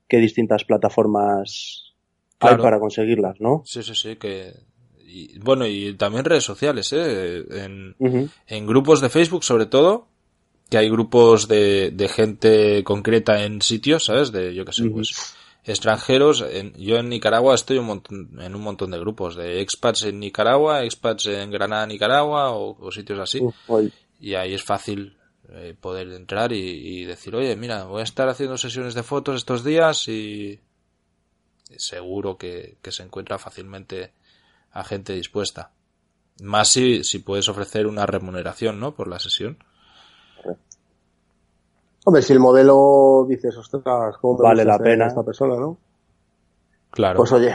qué 0.09 0.19
distintas 0.19 0.65
plataformas 0.65 1.95
Claro. 2.39 2.57
hay 2.57 2.63
para 2.63 2.81
conseguirlas, 2.81 3.41
¿no? 3.41 3.63
Sí, 3.65 3.83
sí, 3.83 3.95
sí, 3.95 4.17
que... 4.17 4.53
Y, 5.07 5.39
bueno, 5.39 5.67
y 5.67 5.95
también 5.95 6.25
redes 6.25 6.45
sociales, 6.45 6.93
¿eh? 6.93 7.45
En 8.47 8.67
grupos 8.67 9.01
de 9.01 9.09
Facebook 9.11 9.45
sobre 9.45 9.67
todo, 9.67 10.09
que 10.73 10.79
hay 10.79 10.89
grupos 10.89 11.49
de, 11.49 11.91
de 11.93 12.09
gente 12.09 12.83
concreta 12.83 13.45
en 13.45 13.61
sitios, 13.61 14.07
¿sabes? 14.07 14.33
De, 14.33 14.55
yo 14.55 14.65
qué 14.65 14.73
sé, 14.73 14.85
pues 14.95 15.35
extranjeros. 15.65 16.41
En- 16.51 16.73
yo 16.79 16.97
en 16.97 17.11
Nicaragua 17.11 17.55
estoy 17.55 17.77
un 17.77 17.87
montón- 17.87 18.31
en 18.41 18.55
un 18.55 18.63
montón 18.63 18.91
de 18.91 18.99
grupos, 18.99 19.37
de 19.37 19.61
expats 19.61 20.05
en 20.05 20.19
Nicaragua, 20.19 20.83
expats 20.83 21.27
en 21.27 21.51
Granada, 21.51 21.87
Nicaragua, 21.87 22.53
o, 22.53 22.77
o 22.81 22.91
sitios 22.91 23.19
así. 23.19 23.39
Y 24.19 24.35
ahí 24.35 24.55
es 24.55 24.63
fácil 24.65 25.19
eh, 25.51 25.75
poder 25.79 26.09
entrar 26.13 26.53
y, 26.55 26.61
y 27.01 27.05
decir, 27.05 27.37
oye, 27.37 27.55
mira, 27.55 27.85
voy 27.85 28.01
a 28.01 28.05
estar 28.05 28.29
haciendo 28.31 28.57
sesiones 28.57 28.95
de 28.95 29.03
fotos 29.03 29.37
estos 29.37 29.63
días 29.63 30.09
y 30.09 30.59
seguro 31.77 32.37
que, 32.39 32.79
que 32.83 32.93
se 32.93 33.03
encuentra 33.03 33.39
fácilmente 33.39 34.13
a 34.73 34.85
gente 34.85 35.13
dispuesta. 35.13 35.71
Más 36.41 36.69
si, 36.69 37.05
si 37.05 37.19
puedes 37.19 37.49
ofrecer 37.49 37.87
una 37.87 38.07
remuneración, 38.07 38.81
¿no? 38.81 38.95
Por 38.95 39.09
la 39.09 39.19
sesión. 39.19 39.59
Hombre, 42.05 42.23
si 42.23 42.33
el 42.33 42.41
modelo 42.41 43.25
dices, 43.29 43.57
ostras, 43.57 44.17
¿cómo 44.21 44.39
me 44.39 44.45
Vale 44.45 44.65
la 44.65 44.79
pena. 44.79 45.07
esta 45.07 45.23
persona, 45.23 45.57
no? 45.57 45.79
Claro. 46.91 47.17
Pues 47.17 47.33
oye, 47.33 47.55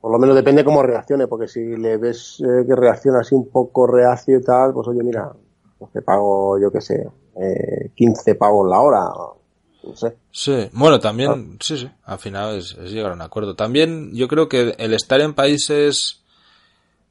por 0.00 0.12
lo 0.12 0.18
menos 0.18 0.36
depende 0.36 0.64
cómo 0.64 0.82
reaccione, 0.82 1.26
porque 1.26 1.48
si 1.48 1.76
le 1.76 1.96
ves 1.96 2.40
eh, 2.40 2.64
que 2.66 2.76
reacciona 2.76 3.20
así 3.20 3.34
un 3.34 3.48
poco 3.48 3.86
reacio 3.86 4.38
y 4.38 4.42
tal, 4.42 4.72
pues 4.72 4.86
oye, 4.88 5.02
mira, 5.02 5.32
pues 5.78 5.92
te 5.92 6.00
pago, 6.02 6.58
yo 6.60 6.70
qué 6.70 6.80
sé, 6.80 7.08
eh, 7.40 7.90
15 7.94 8.34
pavos 8.36 8.68
la 8.70 8.80
hora, 8.80 9.04
no 9.82 9.96
sé. 9.96 10.16
Sí, 10.30 10.70
bueno, 10.72 11.00
también, 11.00 11.58
sí, 11.60 11.76
sí, 11.76 11.90
al 12.04 12.18
final 12.18 12.56
es, 12.56 12.76
es 12.78 12.92
llegar 12.92 13.10
a 13.10 13.14
un 13.14 13.22
acuerdo. 13.22 13.56
También 13.56 14.14
yo 14.14 14.28
creo 14.28 14.48
que 14.48 14.74
el 14.78 14.94
estar 14.94 15.20
en 15.20 15.34
países 15.34 16.22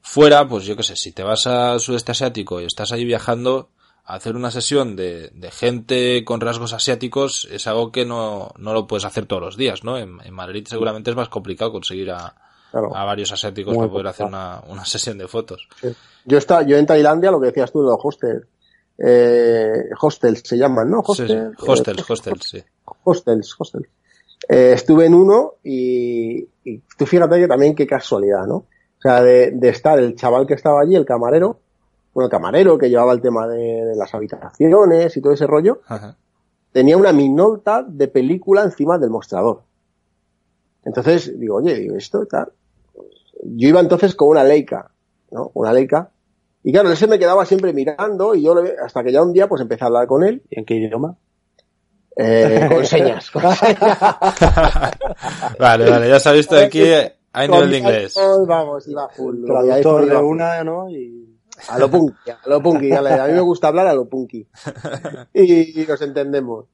fuera, 0.01 0.47
pues 0.47 0.65
yo 0.65 0.75
qué 0.75 0.83
sé, 0.83 0.95
si 0.95 1.11
te 1.11 1.23
vas 1.23 1.47
al 1.47 1.79
sudeste 1.79 2.11
asiático 2.11 2.61
y 2.61 2.65
estás 2.65 2.91
ahí 2.91 3.05
viajando, 3.05 3.69
hacer 4.05 4.35
una 4.35 4.51
sesión 4.51 4.95
de, 4.95 5.29
de 5.33 5.51
gente 5.51 6.23
con 6.25 6.39
rasgos 6.41 6.73
asiáticos 6.73 7.47
es 7.51 7.65
algo 7.67 7.91
que 7.91 8.05
no, 8.05 8.51
no 8.57 8.73
lo 8.73 8.85
puedes 8.87 9.05
hacer 9.05 9.25
todos 9.25 9.41
los 9.41 9.57
días, 9.57 9.83
¿no? 9.83 9.97
En, 9.97 10.19
en 10.23 10.33
Madrid 10.33 10.65
seguramente 10.69 11.09
es 11.09 11.15
más 11.15 11.29
complicado 11.29 11.71
conseguir 11.71 12.11
a, 12.11 12.35
Claro. 12.71 12.93
a 12.93 13.05
varios 13.05 13.31
asiáticos 13.31 13.73
Muy 13.73 13.83
para 13.83 13.91
poder 13.91 14.07
hacer 14.07 14.25
una, 14.25 14.61
una 14.67 14.83
sesión 14.83 15.17
de 15.17 15.27
fotos. 15.29 15.67
Yo 16.25 16.37
está, 16.37 16.61
yo 16.63 16.77
en 16.77 16.85
Tailandia, 16.85 17.31
lo 17.31 17.39
que 17.39 17.47
decías 17.47 17.71
tú 17.71 17.81
de 17.81 17.87
los 17.87 17.99
hostels, 18.03 18.45
eh, 18.97 19.89
hostels 20.01 20.41
se 20.43 20.57
llaman, 20.57 20.89
¿no? 20.89 21.01
Sí, 21.13 21.25
sí. 21.27 21.33
Hostel, 21.65 21.95
Hostels, 21.99 21.99
eh, 21.99 22.03
hostels, 22.09 22.43
sí. 22.49 22.63
hostels, 23.03 23.55
hostels. 23.57 23.87
Eh, 24.49 24.71
estuve 24.73 25.05
en 25.05 25.13
uno 25.13 25.53
y, 25.63 26.45
y 26.65 26.81
tú 26.97 27.05
fíjate 27.05 27.39
que 27.39 27.47
también 27.47 27.75
qué 27.75 27.87
casualidad, 27.87 28.45
¿no? 28.45 28.55
O 28.57 29.01
sea, 29.01 29.21
de, 29.23 29.51
de 29.51 29.69
estar 29.69 29.97
el 29.99 30.15
chaval 30.15 30.45
que 30.45 30.55
estaba 30.55 30.81
allí, 30.81 30.95
el 30.95 31.05
camarero, 31.05 31.59
bueno, 32.15 32.25
el 32.27 32.31
camarero 32.31 32.77
que 32.79 32.89
llevaba 32.89 33.13
el 33.13 33.21
tema 33.21 33.47
de, 33.47 33.85
de 33.85 33.95
las 33.95 34.11
habitaciones 34.15 35.15
y 35.15 35.21
todo 35.21 35.33
ese 35.33 35.45
rollo, 35.45 35.81
Ajá. 35.87 36.15
tenía 36.71 36.97
una 36.97 37.11
minolta 37.13 37.83
de 37.87 38.07
película 38.07 38.63
encima 38.63 38.97
del 38.97 39.11
mostrador. 39.11 39.61
Entonces 40.83 41.37
digo, 41.39 41.57
oye, 41.57 41.75
digo, 41.75 41.95
esto 41.95 42.25
tal. 42.25 42.51
Yo 43.43 43.67
iba 43.69 43.79
entonces 43.81 44.15
con 44.15 44.29
una 44.29 44.43
Leica, 44.43 44.89
¿no? 45.31 45.51
Una 45.55 45.73
Leica. 45.73 46.09
Y 46.63 46.71
claro, 46.71 46.89
él 46.89 46.97
se 46.97 47.05
me 47.07 47.19
quedaba 47.19 47.45
siempre 47.45 47.73
mirando 47.73 48.33
y 48.33 48.43
yo 48.43 48.55
le- 48.59 48.75
hasta 48.83 49.03
que 49.03 49.11
ya 49.11 49.21
un 49.21 49.33
día 49.33 49.47
pues 49.47 49.61
empecé 49.61 49.83
a 49.83 49.87
hablar 49.87 50.07
con 50.07 50.23
él, 50.23 50.41
¿Y 50.49 50.59
en 50.59 50.65
qué 50.65 50.75
idioma? 50.75 51.15
eh, 52.17 52.69
con 52.71 52.85
señas. 52.85 53.29
Con 53.29 53.41
señas. 53.55 53.97
Vale, 55.59 55.89
vale, 55.89 56.09
ya 56.09 56.19
sabéis 56.19 56.45
esto 56.45 56.57
aquí, 56.57 56.81
hay 57.33 57.49
nivel 57.49 57.69
de 57.71 57.77
inglés. 57.77 58.15
Vamos, 58.47 58.87
iba 58.87 59.09
full. 59.09 59.45
Traductor 59.45 60.05
de 60.07 60.15
una, 60.17 60.63
¿no? 60.63 60.89
Y... 60.89 61.34
A 61.69 61.79
lo 61.79 61.89
punky, 61.89 62.29
a 62.29 62.39
lo 62.49 62.61
punky. 62.61 62.91
A, 62.91 63.01
la- 63.01 63.23
a 63.23 63.27
mí 63.27 63.33
me 63.33 63.41
gusta 63.41 63.67
hablar 63.69 63.87
a 63.87 63.93
lo 63.93 64.07
punky. 64.07 64.47
Y, 65.33 65.81
y 65.81 65.85
nos 65.85 66.01
entendemos. 66.01 66.65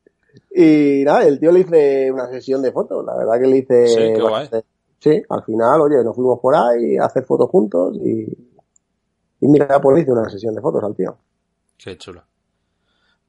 Y 0.56 1.04
nada, 1.06 1.26
el 1.26 1.40
tío 1.40 1.52
le 1.52 1.62
hice 1.62 2.12
una 2.12 2.28
sesión 2.30 2.62
de 2.62 2.72
fotos. 2.72 3.04
La 3.06 3.16
verdad 3.16 3.40
que 3.42 3.48
le 3.48 3.58
hice. 3.58 3.88
Sí, 3.88 3.96
qué 4.16 4.22
guay. 4.22 4.32
bastante- 4.44 4.68
Sí, 5.00 5.22
al 5.30 5.44
final, 5.44 5.82
oye, 5.82 6.04
nos 6.04 6.16
fuimos 6.16 6.40
por 6.40 6.54
ahí 6.56 6.96
a 6.98 7.06
hacer 7.06 7.24
fotos 7.26 7.50
juntos 7.50 7.98
y. 8.04 8.22
Y 9.44 9.48
mira, 9.48 9.82
pues 9.82 9.96
le 9.96 10.02
hice 10.04 10.12
una 10.12 10.30
sesión 10.30 10.54
de 10.54 10.62
fotos 10.62 10.84
al 10.84 10.96
tío. 10.96 11.18
Qué 11.78 11.98
chulo. 11.98 12.24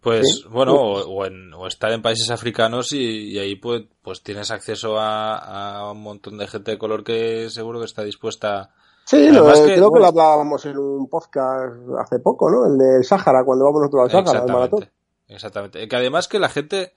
Pues 0.03 0.45
bueno, 0.51 0.75
o, 0.75 1.25
en, 1.25 1.55
o, 1.55 1.67
estar 1.69 1.91
en 1.93 2.03
países 2.03 2.29
africanos 2.31 2.93
y, 2.93 3.39
ahí 3.39 3.55
pues, 3.55 3.85
pues 4.03 4.23
tienes 4.23 4.51
acceso 4.51 4.97
a, 4.99 5.91
un 5.93 6.03
montón 6.03 6.37
de 6.39 6.49
gente 6.49 6.73
de 6.73 6.79
color 6.79 7.05
que 7.05 7.49
seguro 7.51 7.79
que 7.79 7.87
está 7.87 8.03
dispuesta. 8.03 8.75
Sí, 9.05 9.29
creo 9.29 9.93
que 9.93 9.99
lo 10.01 10.07
hablábamos 10.07 10.65
en 10.67 10.79
un 10.79 11.09
podcast 11.09 11.75
hace 11.99 12.19
poco, 12.21 12.51
¿no? 12.51 12.67
El 12.67 12.79
del 12.79 13.05
Sáhara, 13.05 13.45
cuando 13.45 13.65
vamos 13.65 13.83
nosotros 13.83 14.05
al 14.05 14.25
Sáhara, 14.25 14.45
al 14.45 14.53
maratón. 14.53 14.91
Exactamente. 15.29 15.87
Que 15.89 15.97
además 15.97 16.29
que 16.29 16.39
la 16.39 16.49
gente 16.49 16.95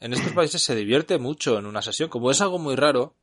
en 0.00 0.12
estos 0.12 0.32
países 0.32 0.62
se 0.62 0.74
divierte 0.74 1.18
mucho 1.18 1.58
en 1.58 1.66
una 1.66 1.82
sesión, 1.82 2.08
como 2.08 2.30
es 2.30 2.40
algo 2.40 2.58
muy 2.58 2.76
raro. 2.76 3.14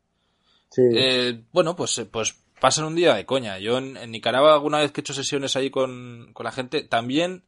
Sí. 0.70 0.82
Eh, 0.94 1.44
bueno, 1.52 1.76
pues, 1.76 2.06
pues 2.12 2.36
pasan 2.60 2.86
un 2.86 2.96
día 2.96 3.14
de 3.16 3.26
coña. 3.26 3.60
Yo 3.60 3.78
en, 3.78 3.94
Nicaragua 4.10 4.54
alguna 4.54 4.80
vez 4.80 4.92
que 4.92 5.02
he 5.02 5.04
hecho 5.04 5.14
sesiones 5.14 5.56
ahí 5.56 5.70
con, 5.70 6.32
con 6.34 6.46
la 6.46 6.52
gente, 6.52 6.84
también 6.84 7.44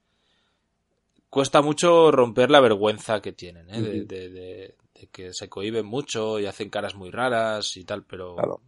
cuesta 1.30 1.62
mucho 1.62 2.12
romper 2.12 2.52
la 2.52 2.60
vergüenza 2.60 3.22
que 3.22 3.32
tienen, 3.32 3.70
¿eh? 3.70 4.06
de, 4.06 4.76
que 5.12 5.34
se 5.34 5.50
cohiben 5.50 5.86
mucho 5.86 6.40
y 6.40 6.46
hacen 6.46 6.70
caras 6.70 6.96
muy 6.96 7.10
raras 7.12 7.76
y 7.76 7.84
tal, 7.84 8.04
pero, 8.04 8.36
bueno, 8.36 8.62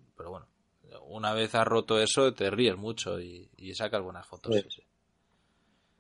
una 1.15 1.34
vez 1.34 1.56
has 1.56 1.65
roto 1.65 1.99
eso 1.99 2.34
te 2.34 2.49
ríes 2.49 2.78
mucho 2.78 3.19
y, 3.19 3.49
sacas 3.73 4.04
buenas 4.04 4.28
fotos. 4.28 4.63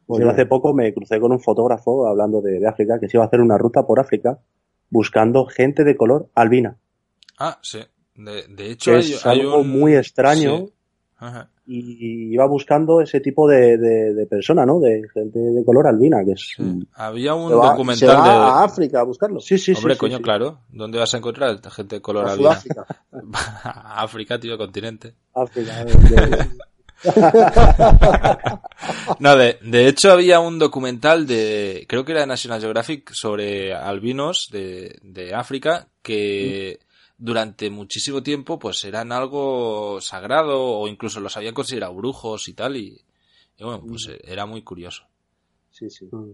Pues 0.05 0.23
hace 0.25 0.45
poco 0.45 0.73
me 0.73 0.93
crucé 0.93 1.19
con 1.19 1.31
un 1.31 1.39
fotógrafo 1.39 2.07
hablando 2.07 2.41
de, 2.41 2.65
África 2.67 2.99
que 2.99 3.07
se 3.07 3.17
iba 3.17 3.23
a 3.23 3.27
hacer 3.27 3.41
una 3.41 3.57
ruta 3.57 3.87
por 3.87 3.99
África 3.99 4.39
buscando 4.89 5.45
gente 5.45 5.83
de 5.83 5.95
color 5.95 6.29
albina. 6.35 6.77
Ah, 7.39 7.57
sí. 7.61 7.79
De, 8.13 8.71
hecho, 8.71 8.95
es 8.95 9.25
algo 9.25 9.63
muy 9.63 9.95
extraño 9.95 10.67
y 11.67 12.33
iba 12.33 12.45
buscando 12.45 13.01
ese 13.01 13.19
tipo 13.19 13.47
de, 13.47 13.77
de, 13.77 14.25
persona, 14.27 14.65
¿no? 14.65 14.79
De 14.79 15.07
gente 15.13 15.39
de 15.39 15.63
color 15.63 15.87
albina, 15.87 16.23
que 16.23 16.33
es... 16.33 16.55
Había 16.93 17.33
un 17.33 17.49
documental 17.51 18.23
de... 18.23 18.29
a 18.29 18.63
África 18.63 18.99
a 18.99 19.03
buscarlo. 19.03 19.39
Sí, 19.39 19.57
sí, 19.57 19.73
Hombre, 19.75 19.97
coño, 19.97 20.21
claro. 20.21 20.59
¿Dónde 20.69 20.99
vas 20.99 21.13
a 21.13 21.17
encontrar 21.17 21.59
gente 21.71 21.95
de 21.95 22.01
color 22.01 22.27
albina? 22.27 22.51
África. 22.51 22.85
África, 23.95 24.39
tío, 24.39 24.57
continente. 24.57 25.15
África. 25.33 25.85
no, 29.19 29.35
de, 29.35 29.59
de 29.61 29.87
hecho 29.87 30.11
había 30.11 30.39
un 30.39 30.59
documental 30.59 31.27
de, 31.27 31.85
creo 31.87 32.05
que 32.05 32.13
era 32.13 32.21
de 32.21 32.27
National 32.27 32.61
Geographic, 32.61 33.11
sobre 33.11 33.73
albinos 33.73 34.49
de, 34.51 34.97
de 35.03 35.33
África 35.33 35.87
que 36.01 36.79
durante 37.17 37.69
muchísimo 37.69 38.23
tiempo 38.23 38.59
pues 38.59 38.83
eran 38.83 39.11
algo 39.11 39.99
sagrado 40.01 40.61
o 40.61 40.87
incluso 40.87 41.19
los 41.19 41.37
habían 41.37 41.53
considerado 41.53 41.95
brujos 41.95 42.47
y 42.47 42.53
tal 42.53 42.75
y, 42.75 43.01
bueno, 43.59 43.83
pues 43.87 44.07
mm. 44.07 44.31
era 44.31 44.45
muy 44.45 44.63
curioso. 44.63 45.03
Sí, 45.71 45.89
sí. 45.89 46.07
Mm. 46.11 46.33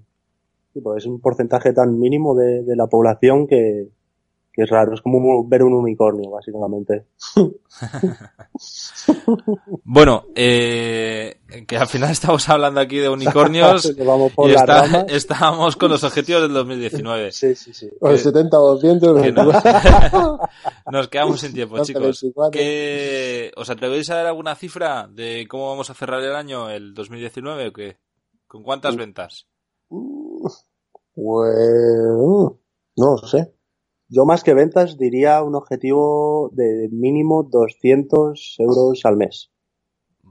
sí 0.73 0.81
pues 0.81 1.03
es 1.03 1.07
un 1.07 1.19
porcentaje 1.19 1.73
tan 1.73 1.99
mínimo 1.99 2.35
de, 2.35 2.63
de 2.63 2.75
la 2.75 2.87
población 2.87 3.47
que, 3.47 3.89
que 4.53 4.63
es 4.63 4.69
raro, 4.69 4.93
es 4.93 5.01
como 5.01 5.47
ver 5.47 5.63
un 5.63 5.73
unicornio, 5.73 6.29
básicamente. 6.29 7.05
bueno, 9.85 10.25
eh, 10.35 11.39
que 11.65 11.77
al 11.77 11.87
final 11.87 12.11
estamos 12.11 12.49
hablando 12.49 12.81
aquí 12.81 12.97
de 12.97 13.07
unicornios 13.07 13.85
y 14.45 14.51
está, 14.51 15.01
estábamos 15.07 15.77
con 15.77 15.91
los 15.91 16.03
objetivos 16.03 16.41
del 16.41 16.53
2019. 16.53 17.31
Sí, 17.31 17.55
sí, 17.55 17.73
sí. 17.73 17.89
O 18.01 18.09
el 18.09 18.17
70 18.17 18.59
o 18.59 18.75
200. 18.75 19.21
nos 20.91 21.07
quedamos 21.07 21.39
sin 21.39 21.53
tiempo, 21.53 21.81
chicos. 21.83 22.25
¿Os 23.55 23.69
atrevéis 23.69 24.09
a 24.09 24.15
dar 24.15 24.25
alguna 24.25 24.55
cifra 24.55 25.07
de 25.07 25.47
cómo 25.47 25.69
vamos 25.69 25.89
a 25.89 25.93
cerrar 25.93 26.21
el 26.21 26.35
año, 26.35 26.69
el 26.69 26.93
2019 26.93 27.69
o 27.69 27.73
qué? 27.73 27.97
¿Con 28.47 28.63
cuántas 28.63 28.97
ventas? 28.97 29.47
Pues... 29.87 30.65
No 32.97 33.17
sé. 33.17 33.53
Yo 34.13 34.25
más 34.25 34.43
que 34.43 34.53
ventas 34.53 34.97
diría 34.97 35.41
un 35.41 35.55
objetivo 35.55 36.49
de 36.51 36.89
mínimo 36.91 37.47
200 37.49 38.55
euros 38.59 39.05
al 39.05 39.15
mes. 39.15 39.51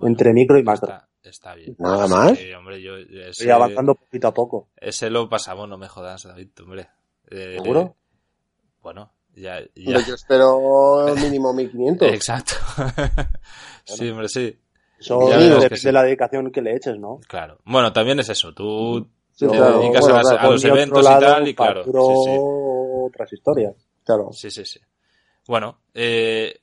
entre 0.02 0.34
micro 0.34 0.58
y 0.58 0.62
macro. 0.62 1.00
Está, 1.22 1.54
bien. 1.54 1.76
¿Nada 1.78 2.06
más? 2.06 2.38
Estoy 2.38 3.48
avanzando 3.48 3.94
poquito 3.94 4.28
a 4.28 4.34
poco. 4.34 4.68
Ese 4.76 5.08
lo 5.08 5.30
pasamos, 5.30 5.66
no 5.66 5.78
me 5.78 5.88
jodas, 5.88 6.24
David, 6.24 6.48
hombre. 6.62 6.88
Eh, 7.30 7.56
¿Seguro? 7.62 7.96
bueno, 8.82 9.12
ya, 9.34 9.60
ya. 9.74 10.06
yo 10.06 10.14
espero 10.14 11.14
mínimo 11.22 11.54
1500. 11.54 12.12
Exacto. 12.12 12.54
sí, 13.84 14.10
hombre, 14.10 14.28
sí. 14.28 14.58
Eso 14.98 15.20
depende 15.26 15.80
de 15.82 15.92
la 15.92 16.02
dedicación 16.02 16.50
que 16.50 16.60
le 16.60 16.76
eches, 16.76 16.98
¿no? 16.98 17.20
Claro. 17.26 17.58
Bueno, 17.64 17.94
también 17.94 18.20
es 18.20 18.28
eso. 18.28 18.52
Tú 18.52 19.08
te 19.38 19.46
dedicas 19.46 20.06
a, 20.06 20.50
los 20.50 20.64
eventos 20.64 21.02
y 21.02 21.20
tal, 21.20 21.48
y 21.48 21.54
claro. 21.54 21.84
Sí, 21.84 21.90
sí 22.26 22.38
otras 23.06 23.32
historias. 23.32 23.74
Claro. 24.04 24.30
Sí, 24.32 24.50
sí, 24.50 24.64
sí. 24.64 24.80
Bueno, 25.46 25.80
eh, 25.94 26.60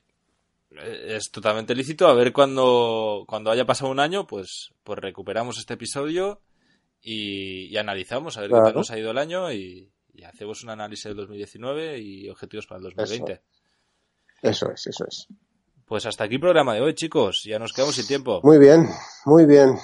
es 0.70 1.30
totalmente 1.30 1.74
lícito. 1.74 2.08
A 2.08 2.14
ver 2.14 2.32
cuando, 2.32 3.24
cuando 3.26 3.50
haya 3.50 3.66
pasado 3.66 3.90
un 3.90 4.00
año, 4.00 4.26
pues, 4.26 4.74
pues 4.84 4.98
recuperamos 4.98 5.58
este 5.58 5.74
episodio 5.74 6.40
y, 7.00 7.76
analizamos 7.76 8.36
a 8.36 8.42
ver 8.42 8.50
qué 8.50 8.56
tal 8.56 8.74
nos 8.74 8.90
ha 8.90 8.98
ido 8.98 9.10
el 9.10 9.18
año 9.18 9.52
y, 9.52 9.92
hacemos 10.26 10.64
un 10.64 10.70
análisis 10.70 11.04
del 11.04 11.16
2019 11.16 11.98
y 12.00 12.28
objetivos 12.28 12.66
para 12.66 12.78
el 12.78 12.84
2020. 12.84 13.40
Eso. 14.42 14.70
es, 14.72 14.86
eso 14.88 15.04
es. 15.06 15.28
Pues 15.86 16.06
hasta 16.06 16.24
aquí 16.24 16.34
el 16.34 16.40
programa 16.40 16.74
de 16.74 16.80
hoy, 16.80 16.94
chicos. 16.94 17.44
Ya 17.44 17.58
nos 17.58 17.72
quedamos 17.72 17.94
sin 17.94 18.06
tiempo. 18.06 18.40
Muy 18.42 18.58
bien, 18.58 18.88
muy 19.24 19.46
bien. 19.46 19.78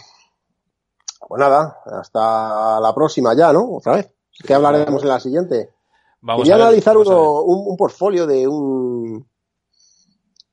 Pues 1.26 1.38
nada, 1.38 1.78
hasta 1.86 2.80
la 2.80 2.92
próxima 2.94 3.34
ya, 3.34 3.52
¿no? 3.52 3.76
Otra 3.76 3.94
vez. 3.94 4.10
¿Qué 4.44 4.52
hablaremos 4.52 5.02
en 5.02 5.08
la 5.08 5.20
siguiente? 5.20 5.70
Vamos 6.24 6.48
a 6.48 6.54
analizar 6.54 6.96
uno, 6.96 7.42
un, 7.42 7.68
un, 7.68 7.76
portfolio 7.76 8.26
de 8.26 8.48
un 8.48 9.26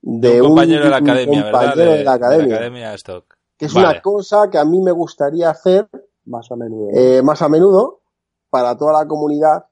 de 0.01 0.41
un 0.41 0.49
compañero 0.49 0.83
de 0.83 0.89
la 0.89 0.97
academia, 0.97 1.43
¿verdad? 1.45 1.75
De, 1.75 2.03
la 2.03 2.13
academia. 2.13 2.93
Stock. 2.95 3.37
Que 3.57 3.67
es 3.67 3.73
una 3.75 4.01
cosa 4.01 4.49
que 4.49 4.57
a 4.57 4.65
mí 4.65 4.81
me 4.81 4.91
gustaría 4.91 5.49
hacer 5.49 5.87
más 6.25 6.51
a 6.51 6.57
menudo, 6.57 6.89
eh, 6.93 7.21
más 7.23 7.41
a 7.41 7.47
menudo 7.47 8.01
para 8.49 8.75
toda 8.75 8.91
la 8.99 9.07
comunidad 9.07 9.67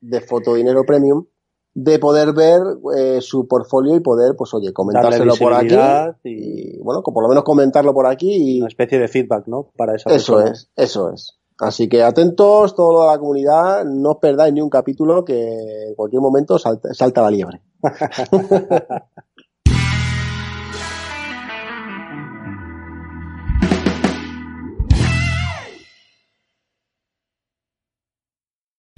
de 0.00 0.22
Fotodinero 0.22 0.84
Premium 0.84 1.26
de 1.74 1.98
poder 1.98 2.32
ver 2.32 2.62
eh, 2.96 3.20
su 3.20 3.46
portfolio 3.46 3.94
y 3.94 4.00
poder, 4.00 4.34
pues 4.36 4.54
oye, 4.54 4.72
comentárselo 4.72 5.34
por 5.36 5.52
aquí 5.52 5.76
y, 6.24 6.78
bueno, 6.78 7.02
por 7.02 7.22
lo 7.22 7.28
menos 7.28 7.44
comentarlo 7.44 7.92
por 7.92 8.06
aquí 8.06 8.56
y 8.56 8.60
una 8.60 8.68
especie 8.68 8.98
de 8.98 9.08
feedback, 9.08 9.46
¿no? 9.48 9.70
Para 9.76 9.96
esa 9.96 10.10
Eso 10.14 10.40
es, 10.40 10.70
eso 10.76 11.10
es. 11.12 11.41
Así 11.62 11.88
que 11.88 12.02
atentos, 12.02 12.74
toda 12.74 13.12
la 13.12 13.18
comunidad, 13.18 13.84
no 13.84 14.10
os 14.10 14.16
perdáis 14.18 14.52
ni 14.52 14.60
un 14.60 14.68
capítulo 14.68 15.24
que 15.24 15.38
en 15.86 15.94
cualquier 15.94 16.20
momento 16.20 16.58
salta, 16.58 16.92
salta 16.92 17.22
la 17.22 17.30
liebre. 17.30 17.62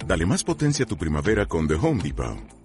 Dale 0.07 0.25
más 0.25 0.43
potencia 0.43 0.85
a 0.85 0.87
tu 0.87 0.97
primavera 0.97 1.45
con 1.45 1.67
The 1.67 1.75
Home 1.75 2.01
Depot. 2.01 2.64